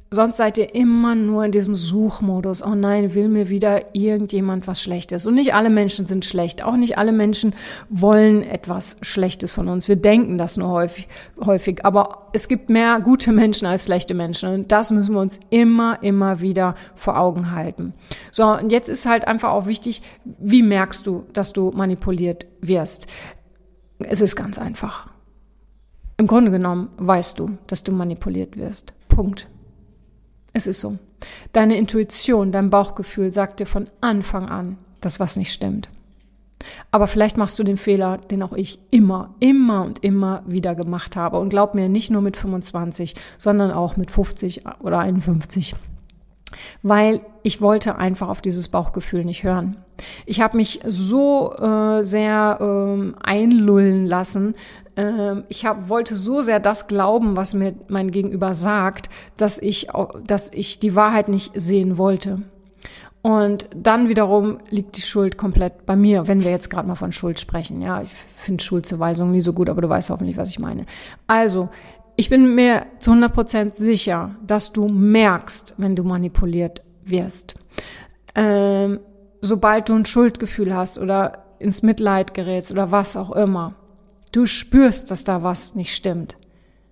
Sonst 0.09 0.37
seid 0.37 0.57
ihr 0.57 0.73
immer 0.73 1.15
nur 1.15 1.43
in 1.43 1.51
diesem 1.51 1.75
Suchmodus. 1.75 2.63
Oh 2.63 2.75
nein, 2.75 3.13
will 3.13 3.27
mir 3.27 3.49
wieder 3.49 3.93
irgendjemand 3.93 4.65
was 4.65 4.81
Schlechtes. 4.81 5.25
Und 5.25 5.35
nicht 5.35 5.53
alle 5.53 5.69
Menschen 5.69 6.05
sind 6.05 6.23
schlecht. 6.23 6.63
Auch 6.63 6.77
nicht 6.77 6.97
alle 6.97 7.11
Menschen 7.11 7.53
wollen 7.89 8.41
etwas 8.41 8.97
Schlechtes 9.01 9.51
von 9.51 9.67
uns. 9.67 9.89
Wir 9.89 9.97
denken 9.97 10.37
das 10.37 10.55
nur 10.55 10.69
häufig, 10.69 11.09
häufig. 11.43 11.83
Aber 11.83 12.29
es 12.31 12.47
gibt 12.47 12.69
mehr 12.69 13.01
gute 13.01 13.33
Menschen 13.33 13.67
als 13.67 13.83
schlechte 13.83 14.13
Menschen. 14.13 14.53
Und 14.53 14.71
das 14.71 14.91
müssen 14.91 15.13
wir 15.13 15.19
uns 15.19 15.41
immer, 15.49 16.01
immer 16.01 16.39
wieder 16.39 16.75
vor 16.95 17.19
Augen 17.19 17.51
halten. 17.51 17.93
So, 18.31 18.45
und 18.45 18.71
jetzt 18.71 18.87
ist 18.87 19.05
halt 19.05 19.27
einfach 19.27 19.49
auch 19.49 19.65
wichtig, 19.65 20.01
wie 20.23 20.63
merkst 20.63 21.05
du, 21.05 21.25
dass 21.33 21.51
du 21.51 21.71
manipuliert 21.71 22.45
wirst? 22.61 23.07
Es 23.99 24.21
ist 24.21 24.37
ganz 24.37 24.57
einfach. 24.57 25.09
Im 26.15 26.27
Grunde 26.27 26.49
genommen 26.49 26.89
weißt 26.95 27.37
du, 27.39 27.57
dass 27.67 27.83
du 27.83 27.91
manipuliert 27.91 28.55
wirst. 28.55 28.93
Punkt. 29.09 29.47
Es 30.57 30.65
ist 30.65 30.79
so. 30.79 30.97
Deine 31.53 31.77
Intuition, 31.77 32.51
dein 32.51 32.71
Bauchgefühl 32.71 33.31
sagt 33.31 33.59
dir 33.59 33.67
von 33.67 33.87
Anfang 34.01 34.49
an, 34.49 34.79
dass 35.01 35.19
was 35.19 35.35
nicht 35.35 35.53
stimmt. 35.53 35.91
Aber 36.89 37.05
vielleicht 37.05 37.37
machst 37.37 37.59
du 37.59 37.63
den 37.63 37.77
Fehler, 37.77 38.17
den 38.17 38.41
auch 38.41 38.53
ich 38.53 38.79
immer, 38.89 39.35
immer 39.39 39.85
und 39.85 40.03
immer 40.03 40.41
wieder 40.47 40.73
gemacht 40.73 41.15
habe. 41.15 41.37
Und 41.37 41.49
glaub 41.49 41.75
mir, 41.75 41.89
nicht 41.89 42.09
nur 42.09 42.23
mit 42.23 42.37
25, 42.37 43.13
sondern 43.37 43.69
auch 43.69 43.97
mit 43.97 44.09
50 44.09 44.63
oder 44.79 44.97
51. 44.97 45.75
Weil 46.81 47.21
ich 47.43 47.61
wollte 47.61 47.97
einfach 47.97 48.27
auf 48.27 48.41
dieses 48.41 48.67
Bauchgefühl 48.69 49.25
nicht 49.25 49.43
hören. 49.43 49.77
Ich 50.25 50.41
habe 50.41 50.57
mich 50.57 50.79
so 50.87 51.53
äh, 51.53 52.01
sehr 52.01 52.57
ähm, 52.59 53.15
einlullen 53.21 54.07
lassen, 54.07 54.55
ähm, 54.97 55.43
ich 55.47 55.65
hab, 55.65 55.87
wollte 55.87 56.15
so 56.15 56.41
sehr 56.41 56.59
das 56.59 56.87
glauben, 56.87 57.37
was 57.37 57.53
mir 57.53 57.75
mein 57.87 58.11
Gegenüber 58.11 58.53
sagt, 58.53 59.09
dass 59.37 59.57
ich, 59.59 59.87
dass 60.25 60.51
ich 60.51 60.79
die 60.79 60.95
Wahrheit 60.95 61.29
nicht 61.29 61.51
sehen 61.55 61.97
wollte. 61.97 62.41
Und 63.21 63.69
dann 63.75 64.09
wiederum 64.09 64.59
liegt 64.69 64.97
die 64.97 65.01
Schuld 65.01 65.37
komplett 65.37 65.85
bei 65.85 65.95
mir, 65.95 66.27
wenn 66.27 66.43
wir 66.43 66.51
jetzt 66.51 66.69
gerade 66.69 66.87
mal 66.87 66.95
von 66.95 67.11
Schuld 67.11 67.39
sprechen. 67.39 67.81
Ja, 67.81 68.01
ich 68.01 68.11
finde 68.35 68.63
Schuldzuweisung 68.63 69.31
nie 69.31 69.41
so 69.41 69.53
gut, 69.53 69.69
aber 69.69 69.81
du 69.81 69.89
weißt 69.89 70.09
hoffentlich, 70.09 70.37
was 70.37 70.49
ich 70.49 70.59
meine. 70.59 70.85
Also, 71.25 71.69
ich 72.15 72.29
bin 72.29 72.55
mir 72.55 72.85
zu 72.99 73.11
100 73.11 73.33
Prozent 73.33 73.75
sicher, 73.75 74.35
dass 74.45 74.71
du 74.71 74.87
merkst, 74.87 75.75
wenn 75.77 75.95
du 75.95 76.03
manipuliert 76.03 76.81
wirst. 77.03 77.55
Ähm, 78.33 78.99
sobald 79.41 79.89
du 79.89 79.93
ein 79.93 80.05
Schuldgefühl 80.05 80.73
hast 80.73 80.97
oder 80.97 81.43
ins 81.59 81.83
Mitleid 81.83 82.33
gerätst 82.33 82.71
oder 82.71 82.91
was 82.91 83.17
auch 83.17 83.31
immer, 83.31 83.75
Du 84.31 84.45
spürst, 84.45 85.11
dass 85.11 85.23
da 85.23 85.43
was 85.43 85.75
nicht 85.75 85.95
stimmt. 85.95 86.37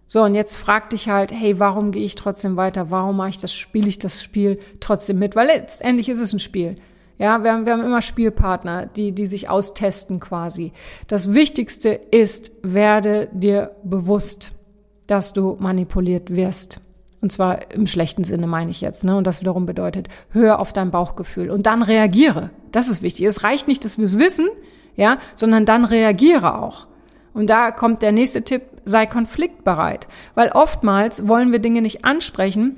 So, 0.08 0.24
und 0.24 0.36
jetzt 0.36 0.56
frag 0.56 0.92
dich 0.92 1.10
halt, 1.10 1.32
hey, 1.32 1.60
warum 1.60 1.92
gehe 1.92 2.04
ich 2.04 2.16
trotzdem 2.16 2.58
weiter? 2.58 2.92
Warum 2.92 3.18
mache 3.18 3.30
ich 3.30 3.38
das, 3.40 3.54
spiele 3.54 3.88
ich 3.88 3.98
das 3.98 4.22
Spiel 4.22 4.60
trotzdem 4.80 5.18
mit? 5.18 5.36
Weil 5.36 5.48
letztendlich 5.48 6.10
ist 6.10 6.20
es 6.20 6.32
ein 6.32 6.40
Spiel. 6.40 6.76
Ja, 7.18 7.44
wir 7.44 7.54
haben, 7.54 7.66
wir 7.66 7.74
haben 7.74 7.84
immer 7.84 8.02
Spielpartner, 8.02 8.86
die, 8.88 9.14
die 9.14 9.26
sich 9.26 9.50
austesten 9.50 10.20
quasi. 10.20 10.74
Das 11.08 11.34
Wichtigste 11.34 11.90
ist, 11.90 12.52
werde 12.62 13.30
dir 13.32 13.72
bewusst, 13.84 14.52
dass 15.08 15.34
du 15.34 15.56
manipuliert 15.60 16.36
wirst. 16.36 16.82
Und 17.22 17.32
zwar 17.32 17.72
im 17.72 17.88
schlechten 17.88 18.26
Sinne 18.26 18.48
meine 18.48 18.70
ich 18.70 18.82
jetzt. 18.82 19.04
Ne? 19.04 19.16
Und 19.18 19.26
das 19.26 19.42
wiederum 19.42 19.66
bedeutet, 19.66 20.10
hör 20.30 20.60
auf 20.60 20.74
dein 20.74 20.92
Bauchgefühl 20.92 21.50
und 21.50 21.66
dann 21.66 21.82
reagiere. 21.82 22.52
Das 22.72 22.90
ist 22.90 23.02
wichtig. 23.02 23.26
Es 23.26 23.44
reicht 23.44 23.68
nicht, 23.68 23.84
dass 23.86 23.98
wir 23.98 24.06
es 24.06 24.20
wissen, 24.20 24.48
ja, 24.96 25.18
sondern 25.36 25.66
dann 25.66 25.86
reagiere 25.86 26.62
auch. 26.62 26.88
Und 27.36 27.50
da 27.50 27.70
kommt 27.72 28.02
der 28.02 28.14
nächste 28.14 28.44
Tipp, 28.44 28.64
sei 28.86 29.06
konfliktbereit. 29.06 30.08
Weil 30.36 30.52
oftmals 30.54 31.28
wollen 31.28 31.52
wir 31.52 31.60
Dinge 31.60 31.82
nicht 31.82 32.06
ansprechen, 32.06 32.78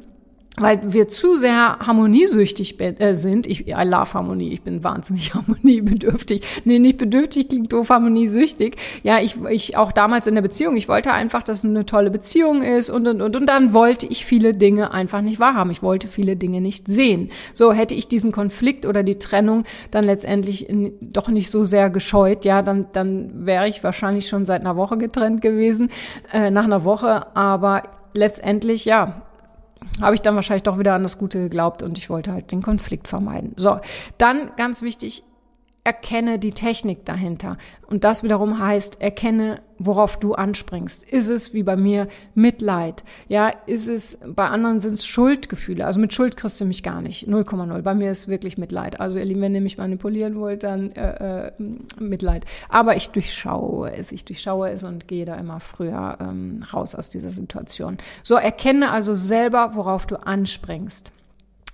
weil 0.59 0.93
wir 0.93 1.07
zu 1.07 1.35
sehr 1.35 1.79
harmoniesüchtig 1.79 2.79
äh, 2.79 3.13
sind. 3.13 3.45
Ich 3.45 3.67
I 3.67 3.83
love 3.83 4.13
Harmonie, 4.13 4.51
ich 4.51 4.63
bin 4.63 4.83
wahnsinnig 4.83 5.33
harmoniebedürftig. 5.33 6.41
Nee, 6.65 6.79
nicht 6.79 6.97
bedürftig, 6.97 7.49
klingt 7.49 7.71
doof, 7.71 7.89
harmoniesüchtig. 7.89 8.75
Ja, 9.03 9.19
ich, 9.19 9.37
ich 9.49 9.77
auch 9.77 9.91
damals 9.91 10.27
in 10.27 10.35
der 10.35 10.41
Beziehung, 10.41 10.75
ich 10.75 10.89
wollte 10.89 11.13
einfach, 11.13 11.43
dass 11.43 11.59
es 11.59 11.65
eine 11.65 11.85
tolle 11.85 12.09
Beziehung 12.09 12.63
ist 12.63 12.89
und, 12.89 13.07
und, 13.07 13.21
und, 13.21 13.35
und 13.35 13.45
dann 13.45 13.73
wollte 13.73 14.07
ich 14.07 14.25
viele 14.25 14.53
Dinge 14.53 14.93
einfach 14.93 15.21
nicht 15.21 15.39
wahrhaben. 15.39 15.71
Ich 15.71 15.83
wollte 15.83 16.07
viele 16.07 16.35
Dinge 16.35 16.59
nicht 16.59 16.87
sehen. 16.87 17.29
So 17.53 17.71
hätte 17.71 17.93
ich 17.93 18.07
diesen 18.07 18.31
Konflikt 18.31 18.85
oder 18.85 19.03
die 19.03 19.19
Trennung 19.19 19.63
dann 19.91 20.05
letztendlich 20.05 20.67
in, 20.67 20.93
doch 21.01 21.27
nicht 21.27 21.51
so 21.51 21.63
sehr 21.63 21.89
gescheut, 21.89 22.45
ja, 22.45 22.61
dann, 22.61 22.87
dann 22.93 23.45
wäre 23.45 23.67
ich 23.67 23.83
wahrscheinlich 23.83 24.27
schon 24.27 24.45
seit 24.45 24.61
einer 24.61 24.75
Woche 24.75 24.97
getrennt 24.97 25.41
gewesen, 25.41 25.89
äh, 26.31 26.49
nach 26.49 26.63
einer 26.63 26.83
Woche, 26.83 27.35
aber 27.35 27.83
letztendlich, 28.13 28.85
ja, 28.85 29.21
habe 30.01 30.15
ich 30.15 30.21
dann 30.21 30.35
wahrscheinlich 30.35 30.63
doch 30.63 30.79
wieder 30.79 30.93
an 30.93 31.03
das 31.03 31.17
Gute 31.17 31.39
geglaubt 31.39 31.83
und 31.83 31.97
ich 31.97 32.09
wollte 32.09 32.31
halt 32.31 32.51
den 32.51 32.61
Konflikt 32.61 33.07
vermeiden. 33.07 33.53
So, 33.57 33.79
dann 34.17 34.51
ganz 34.57 34.81
wichtig, 34.81 35.23
erkenne 35.87 36.37
die 36.37 36.51
Technik 36.51 37.05
dahinter. 37.05 37.57
Und 37.87 38.03
das 38.03 38.21
wiederum 38.21 38.59
heißt, 38.59 38.99
erkenne, 38.99 39.61
worauf 39.79 40.19
du 40.19 40.33
anspringst. 40.33 41.01
Ist 41.01 41.29
es 41.29 41.53
wie 41.53 41.63
bei 41.63 41.77
mir 41.77 42.09
Mitleid? 42.35 43.05
Ja, 43.29 43.53
ist 43.67 43.87
es, 43.87 44.19
bei 44.27 44.49
anderen 44.49 44.81
sind 44.81 44.95
es 44.95 45.07
Schuldgefühle. 45.07 45.85
Also 45.85 46.01
mit 46.01 46.13
Schuld 46.13 46.35
kriegst 46.35 46.59
du 46.59 46.65
mich 46.65 46.83
gar 46.83 47.01
nicht. 47.01 47.29
0,0. 47.29 47.81
Bei 47.83 47.93
mir 47.93 48.11
ist 48.11 48.27
wirklich 48.27 48.57
Mitleid. 48.57 48.99
Also 48.99 49.17
ihr 49.17 49.23
Lieben, 49.23 49.39
wenn 49.39 49.55
ihr 49.55 49.61
mich 49.61 49.77
manipulieren 49.77 50.37
wollt, 50.41 50.63
dann 50.63 50.91
äh, 50.91 51.47
äh, 51.47 51.51
Mitleid. 51.97 52.43
Aber 52.67 52.97
ich 52.97 53.07
durchschaue 53.11 53.89
es. 53.93 54.11
Ich 54.11 54.25
durchschaue 54.25 54.71
es 54.71 54.83
und 54.83 55.07
gehe 55.07 55.23
da 55.23 55.35
immer 55.35 55.61
früher 55.61 56.17
ähm, 56.19 56.65
raus 56.73 56.95
aus 56.95 57.07
dieser 57.07 57.29
Situation. 57.29 57.97
So, 58.23 58.35
erkenne 58.35 58.91
also 58.91 59.13
selber, 59.13 59.71
worauf 59.75 60.05
du 60.05 60.17
anspringst. 60.17 61.13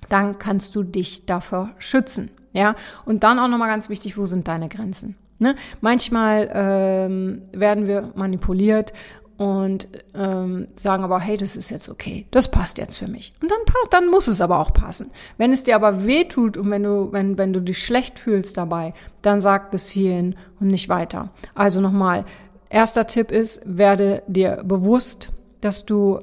Dann 0.09 0.37
kannst 0.37 0.75
du 0.75 0.83
dich 0.83 1.25
dafür 1.25 1.71
schützen. 1.79 2.29
Ja, 2.53 2.75
und 3.05 3.23
dann 3.23 3.39
auch 3.39 3.47
nochmal 3.47 3.69
ganz 3.69 3.89
wichtig, 3.89 4.17
wo 4.17 4.25
sind 4.25 4.47
deine 4.47 4.69
Grenzen? 4.69 5.15
Ne? 5.39 5.55
Manchmal 5.81 6.49
ähm, 6.53 7.41
werden 7.51 7.87
wir 7.87 8.11
manipuliert 8.15 8.93
und 9.37 9.87
ähm, 10.13 10.67
sagen 10.75 11.03
aber, 11.03 11.19
hey, 11.19 11.37
das 11.37 11.55
ist 11.55 11.71
jetzt 11.71 11.89
okay, 11.89 12.27
das 12.31 12.51
passt 12.51 12.77
jetzt 12.77 12.97
für 12.97 13.07
mich. 13.07 13.33
Und 13.41 13.51
dann, 13.51 13.59
dann 13.89 14.09
muss 14.09 14.27
es 14.27 14.41
aber 14.41 14.59
auch 14.59 14.71
passen. 14.71 15.11
Wenn 15.37 15.51
es 15.51 15.63
dir 15.63 15.75
aber 15.75 16.05
weh 16.05 16.25
tut 16.25 16.55
und 16.55 16.69
wenn 16.69 16.83
du, 16.83 17.11
wenn, 17.11 17.37
wenn 17.37 17.51
du 17.51 17.59
dich 17.59 17.83
schlecht 17.83 18.19
fühlst 18.19 18.57
dabei, 18.57 18.93
dann 19.21 19.41
sag 19.41 19.71
bis 19.71 19.89
hierhin 19.89 20.35
und 20.59 20.67
nicht 20.67 20.87
weiter. 20.87 21.31
Also 21.55 21.81
nochmal, 21.81 22.25
erster 22.69 23.07
Tipp 23.07 23.31
ist, 23.31 23.61
werde 23.65 24.23
dir 24.27 24.61
bewusst, 24.63 25.29
dass 25.61 25.85
du 25.85 26.21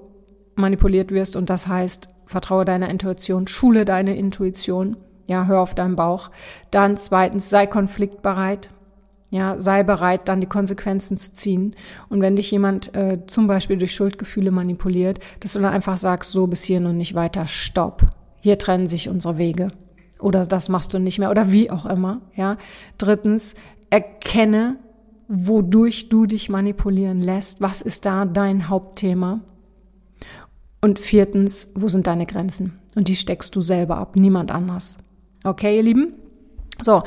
manipuliert 0.55 1.11
wirst 1.11 1.35
und 1.35 1.51
das 1.51 1.66
heißt, 1.66 2.09
vertraue 2.27 2.64
deiner 2.64 2.88
Intuition, 2.88 3.49
schule 3.49 3.85
deine 3.85 4.16
Intuition 4.16 4.97
ja, 5.31 5.47
hör 5.47 5.61
auf 5.61 5.75
deinen 5.77 5.95
Bauch. 5.95 6.31
Dann 6.73 6.97
zweitens, 6.97 7.49
sei 7.49 7.66
konfliktbereit. 7.66 8.71
Ja, 9.33 9.61
sei 9.61 9.85
bereit, 9.85 10.27
dann 10.27 10.40
die 10.40 10.49
Konsequenzen 10.49 11.16
zu 11.16 11.33
ziehen. 11.33 11.77
Und 12.09 12.21
wenn 12.21 12.35
dich 12.35 12.51
jemand 12.51 12.97
äh, 12.97 13.21
zum 13.29 13.47
Beispiel 13.47 13.79
durch 13.79 13.95
Schuldgefühle 13.95 14.51
manipuliert, 14.51 15.21
dass 15.38 15.53
du 15.53 15.61
dann 15.61 15.73
einfach 15.73 15.99
sagst, 15.99 16.33
so 16.33 16.49
bis 16.49 16.64
hierhin 16.64 16.87
und 16.87 16.97
nicht 16.97 17.14
weiter, 17.14 17.47
stopp. 17.47 18.09
Hier 18.40 18.59
trennen 18.59 18.88
sich 18.88 19.09
unsere 19.09 19.38
Wege. 19.38 19.69
oder 20.19 20.47
das 20.47 20.69
machst 20.69 20.93
du 20.93 20.99
nicht 20.99 21.21
mehr 21.21 21.31
oder 21.31 21.53
wie 21.53 21.71
auch 21.71 21.87
immer, 21.87 22.23
ja. 22.35 22.57
Drittens, 22.99 23.55
erkenne, 23.88 24.77
wodurch 25.29 26.09
du 26.09 26.27
dich 26.27 26.49
manipulieren 26.49 27.21
lässt. 27.21 27.61
Was 27.61 27.83
ist 27.83 28.05
da 28.05 28.25
dein 28.25 28.69
Hauptthema? 28.69 29.40
Und 30.81 30.99
viertens, 30.99 31.71
wo 31.77 31.87
sind 31.87 32.09
deine 32.09 32.27
Grenzen? 32.27 32.81
Und 32.97 33.07
die 33.07 33.14
steckst 33.14 33.55
du 33.55 33.61
selber 33.61 33.99
ab, 33.99 34.16
niemand 34.16 34.51
anders. 34.51 34.99
Okay, 35.42 35.76
ihr 35.76 35.83
Lieben? 35.83 36.14
So, 36.83 37.03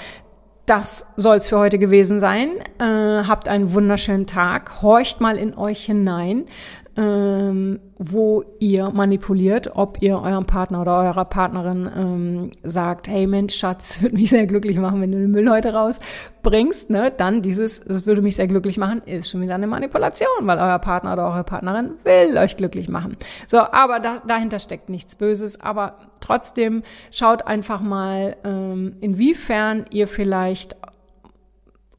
das 0.65 1.05
soll 1.17 1.37
es 1.37 1.47
für 1.47 1.59
heute 1.59 1.77
gewesen 1.77 2.19
sein. 2.19 2.51
Äh, 2.79 3.25
habt 3.27 3.47
einen 3.47 3.73
wunderschönen 3.73 4.25
Tag. 4.25 4.81
Horcht 4.81 5.21
mal 5.21 5.37
in 5.37 5.55
euch 5.55 5.85
hinein 5.85 6.45
ähm, 6.95 7.79
wo 7.97 8.43
ihr 8.59 8.91
manipuliert, 8.91 9.71
ob 9.75 10.01
ihr 10.01 10.19
eurem 10.19 10.45
Partner 10.45 10.81
oder 10.81 10.97
eurer 10.99 11.25
Partnerin 11.25 11.89
ähm, 11.95 12.51
sagt, 12.63 13.07
hey 13.07 13.25
Mensch, 13.25 13.55
Schatz, 13.55 14.01
würde 14.01 14.15
mich 14.15 14.29
sehr 14.29 14.45
glücklich 14.45 14.77
machen, 14.77 15.01
wenn 15.01 15.11
du 15.11 15.19
den 15.19 15.31
Müll 15.31 15.49
heute 15.49 15.73
rausbringst, 15.73 16.89
ne? 16.89 17.11
Dann 17.15 17.41
dieses, 17.41 17.79
es 17.79 18.05
würde 18.05 18.21
mich 18.21 18.35
sehr 18.35 18.47
glücklich 18.47 18.77
machen, 18.77 19.01
ist 19.05 19.31
schon 19.31 19.41
wieder 19.41 19.55
eine 19.55 19.67
Manipulation, 19.67 20.27
weil 20.41 20.59
euer 20.59 20.79
Partner 20.79 21.13
oder 21.13 21.27
eure 21.27 21.43
Partnerin 21.43 21.93
will 22.03 22.37
euch 22.37 22.57
glücklich 22.57 22.89
machen. 22.89 23.17
So, 23.47 23.59
aber 23.59 23.99
da, 23.99 24.21
dahinter 24.27 24.59
steckt 24.59 24.89
nichts 24.89 25.15
Böses, 25.15 25.59
aber 25.59 25.97
trotzdem 26.19 26.83
schaut 27.11 27.47
einfach 27.47 27.81
mal, 27.81 28.35
ähm, 28.43 28.97
inwiefern 29.01 29.85
ihr 29.89 30.07
vielleicht 30.07 30.77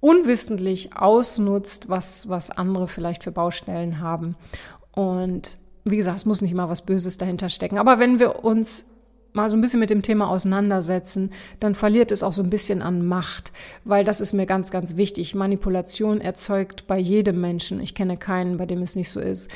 unwissentlich 0.04 0.94
ausnutzt, 0.94 1.88
was, 1.88 2.28
was 2.28 2.50
andere 2.50 2.88
vielleicht 2.88 3.24
für 3.24 3.32
Baustellen 3.32 4.00
haben. 4.00 4.36
Und 4.94 5.58
wie 5.84 5.96
gesagt, 5.96 6.18
es 6.18 6.26
muss 6.26 6.40
nicht 6.40 6.54
mal 6.54 6.68
was 6.68 6.86
Böses 6.86 7.18
dahinter 7.18 7.48
stecken. 7.48 7.78
Aber 7.78 7.98
wenn 7.98 8.18
wir 8.18 8.44
uns 8.44 8.86
mal 9.34 9.50
so 9.50 9.56
ein 9.56 9.60
bisschen 9.60 9.80
mit 9.80 9.90
dem 9.90 10.02
Thema 10.02 10.28
auseinandersetzen, 10.30 11.30
dann 11.60 11.74
verliert 11.74 12.12
es 12.12 12.22
auch 12.22 12.32
so 12.32 12.42
ein 12.42 12.50
bisschen 12.50 12.82
an 12.82 13.04
Macht, 13.04 13.52
weil 13.84 14.04
das 14.04 14.20
ist 14.20 14.32
mir 14.32 14.46
ganz, 14.46 14.70
ganz 14.70 14.96
wichtig. 14.96 15.34
Manipulation 15.34 16.20
erzeugt 16.20 16.86
bei 16.86 16.98
jedem 16.98 17.40
Menschen, 17.40 17.80
ich 17.80 17.94
kenne 17.94 18.16
keinen, 18.16 18.56
bei 18.56 18.66
dem 18.66 18.82
es 18.82 18.94
nicht 18.94 19.10
so 19.10 19.20
ist, 19.20 19.50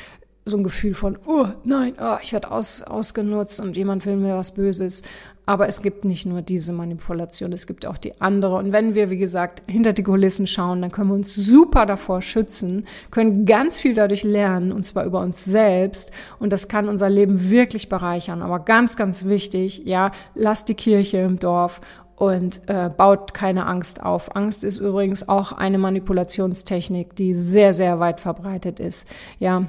so 0.44 0.56
ein 0.56 0.64
Gefühl 0.64 0.94
von, 0.94 1.18
oh 1.26 1.46
nein, 1.64 1.94
oh, 2.00 2.16
ich 2.22 2.32
werde 2.32 2.50
aus, 2.50 2.82
ausgenutzt 2.82 3.60
und 3.60 3.76
jemand 3.76 4.04
will 4.04 4.16
mir 4.16 4.34
was 4.34 4.52
Böses. 4.52 5.02
Aber 5.48 5.66
es 5.66 5.80
gibt 5.80 6.04
nicht 6.04 6.26
nur 6.26 6.42
diese 6.42 6.74
Manipulation, 6.74 7.54
es 7.54 7.66
gibt 7.66 7.86
auch 7.86 7.96
die 7.96 8.20
andere. 8.20 8.56
Und 8.56 8.70
wenn 8.70 8.94
wir, 8.94 9.08
wie 9.08 9.16
gesagt, 9.16 9.62
hinter 9.66 9.94
die 9.94 10.02
Kulissen 10.02 10.46
schauen, 10.46 10.82
dann 10.82 10.92
können 10.92 11.08
wir 11.08 11.14
uns 11.14 11.34
super 11.34 11.86
davor 11.86 12.20
schützen, 12.20 12.86
können 13.10 13.46
ganz 13.46 13.78
viel 13.78 13.94
dadurch 13.94 14.24
lernen, 14.24 14.72
und 14.72 14.84
zwar 14.84 15.06
über 15.06 15.20
uns 15.20 15.46
selbst. 15.46 16.12
Und 16.38 16.52
das 16.52 16.68
kann 16.68 16.86
unser 16.86 17.08
Leben 17.08 17.48
wirklich 17.48 17.88
bereichern. 17.88 18.42
Aber 18.42 18.58
ganz, 18.58 18.98
ganz 18.98 19.24
wichtig, 19.24 19.86
ja, 19.86 20.12
lasst 20.34 20.68
die 20.68 20.74
Kirche 20.74 21.16
im 21.16 21.38
Dorf 21.38 21.80
und 22.16 22.60
äh, 22.66 22.90
baut 22.94 23.32
keine 23.32 23.64
Angst 23.64 24.02
auf. 24.02 24.36
Angst 24.36 24.62
ist 24.64 24.76
übrigens 24.76 25.30
auch 25.30 25.52
eine 25.52 25.78
Manipulationstechnik, 25.78 27.16
die 27.16 27.34
sehr, 27.34 27.72
sehr 27.72 27.98
weit 28.00 28.20
verbreitet 28.20 28.80
ist. 28.80 29.08
Ja, 29.38 29.64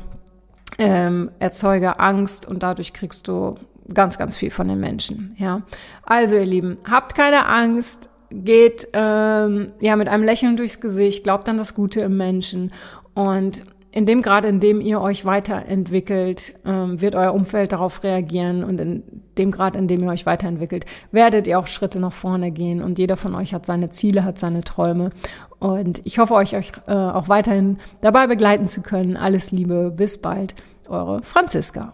ähm, 0.78 1.32
erzeuge 1.40 2.02
Angst 2.02 2.46
und 2.46 2.64
dadurch 2.64 2.92
kriegst 2.92 3.30
du 3.30 3.56
ganz, 3.94 4.18
ganz 4.18 4.36
viel 4.36 4.52
von 4.52 4.68
den 4.68 4.80
Menschen. 4.80 5.36
Ja, 5.38 5.62
also 6.04 6.36
ihr 6.36 6.46
Lieben, 6.46 6.78
habt 6.90 7.16
keine 7.16 7.46
Angst, 7.48 8.10
geht 8.32 8.88
ähm, 8.94 9.72
ja 9.82 9.96
mit 9.96 10.08
einem 10.08 10.24
Lächeln 10.24 10.58
durchs 10.58 10.82
Gesicht, 10.82 11.24
glaubt 11.24 11.50
an 11.50 11.58
das 11.58 11.74
Gute 11.74 12.02
im 12.02 12.18
Menschen 12.18 12.72
und 13.14 13.66
in 13.92 14.06
dem 14.06 14.22
Grad, 14.22 14.46
in 14.46 14.60
dem 14.60 14.82
ihr 14.82 15.02
euch 15.02 15.26
weiterentwickelt, 15.26 16.54
ähm, 16.64 17.02
wird 17.02 17.16
euer 17.16 17.34
Umfeld 17.34 17.72
darauf 17.72 18.04
reagieren 18.04 18.64
und 18.64 18.80
in 18.80 19.04
dem 19.38 19.50
Grad, 19.50 19.76
in 19.76 19.88
dem 19.88 20.04
ihr 20.04 20.10
euch 20.10 20.28
weiterentwickelt, 20.28 20.86
werdet 21.12 21.48
ihr 21.48 21.58
auch 21.58 21.66
Schritte 21.66 22.00
nach 22.00 22.14
vorne 22.14 22.52
gehen 22.52 22.84
und 22.84 23.00
jeder 23.00 23.18
von 23.18 23.34
euch 23.34 23.54
hat 23.54 23.66
seine 23.66 23.90
Ziele, 23.90 24.24
hat 24.24 24.38
seine 24.38 24.64
Träume 24.64 25.10
und 25.58 26.02
ich 26.06 26.20
hoffe, 26.20 26.36
euch, 26.36 26.56
euch 26.56 26.72
äh, 26.88 26.94
auch 26.94 27.30
weiterhin 27.30 27.80
dabei 28.02 28.28
begleiten 28.28 28.68
zu 28.68 28.82
können. 28.82 29.18
Alles 29.18 29.52
Liebe, 29.52 29.92
bis 29.96 30.22
bald, 30.22 30.54
eure 30.88 31.24
Franziska. 31.24 31.94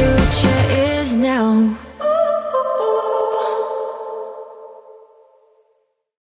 Future 0.00 0.48
is 0.70 1.12
now. 1.12 1.89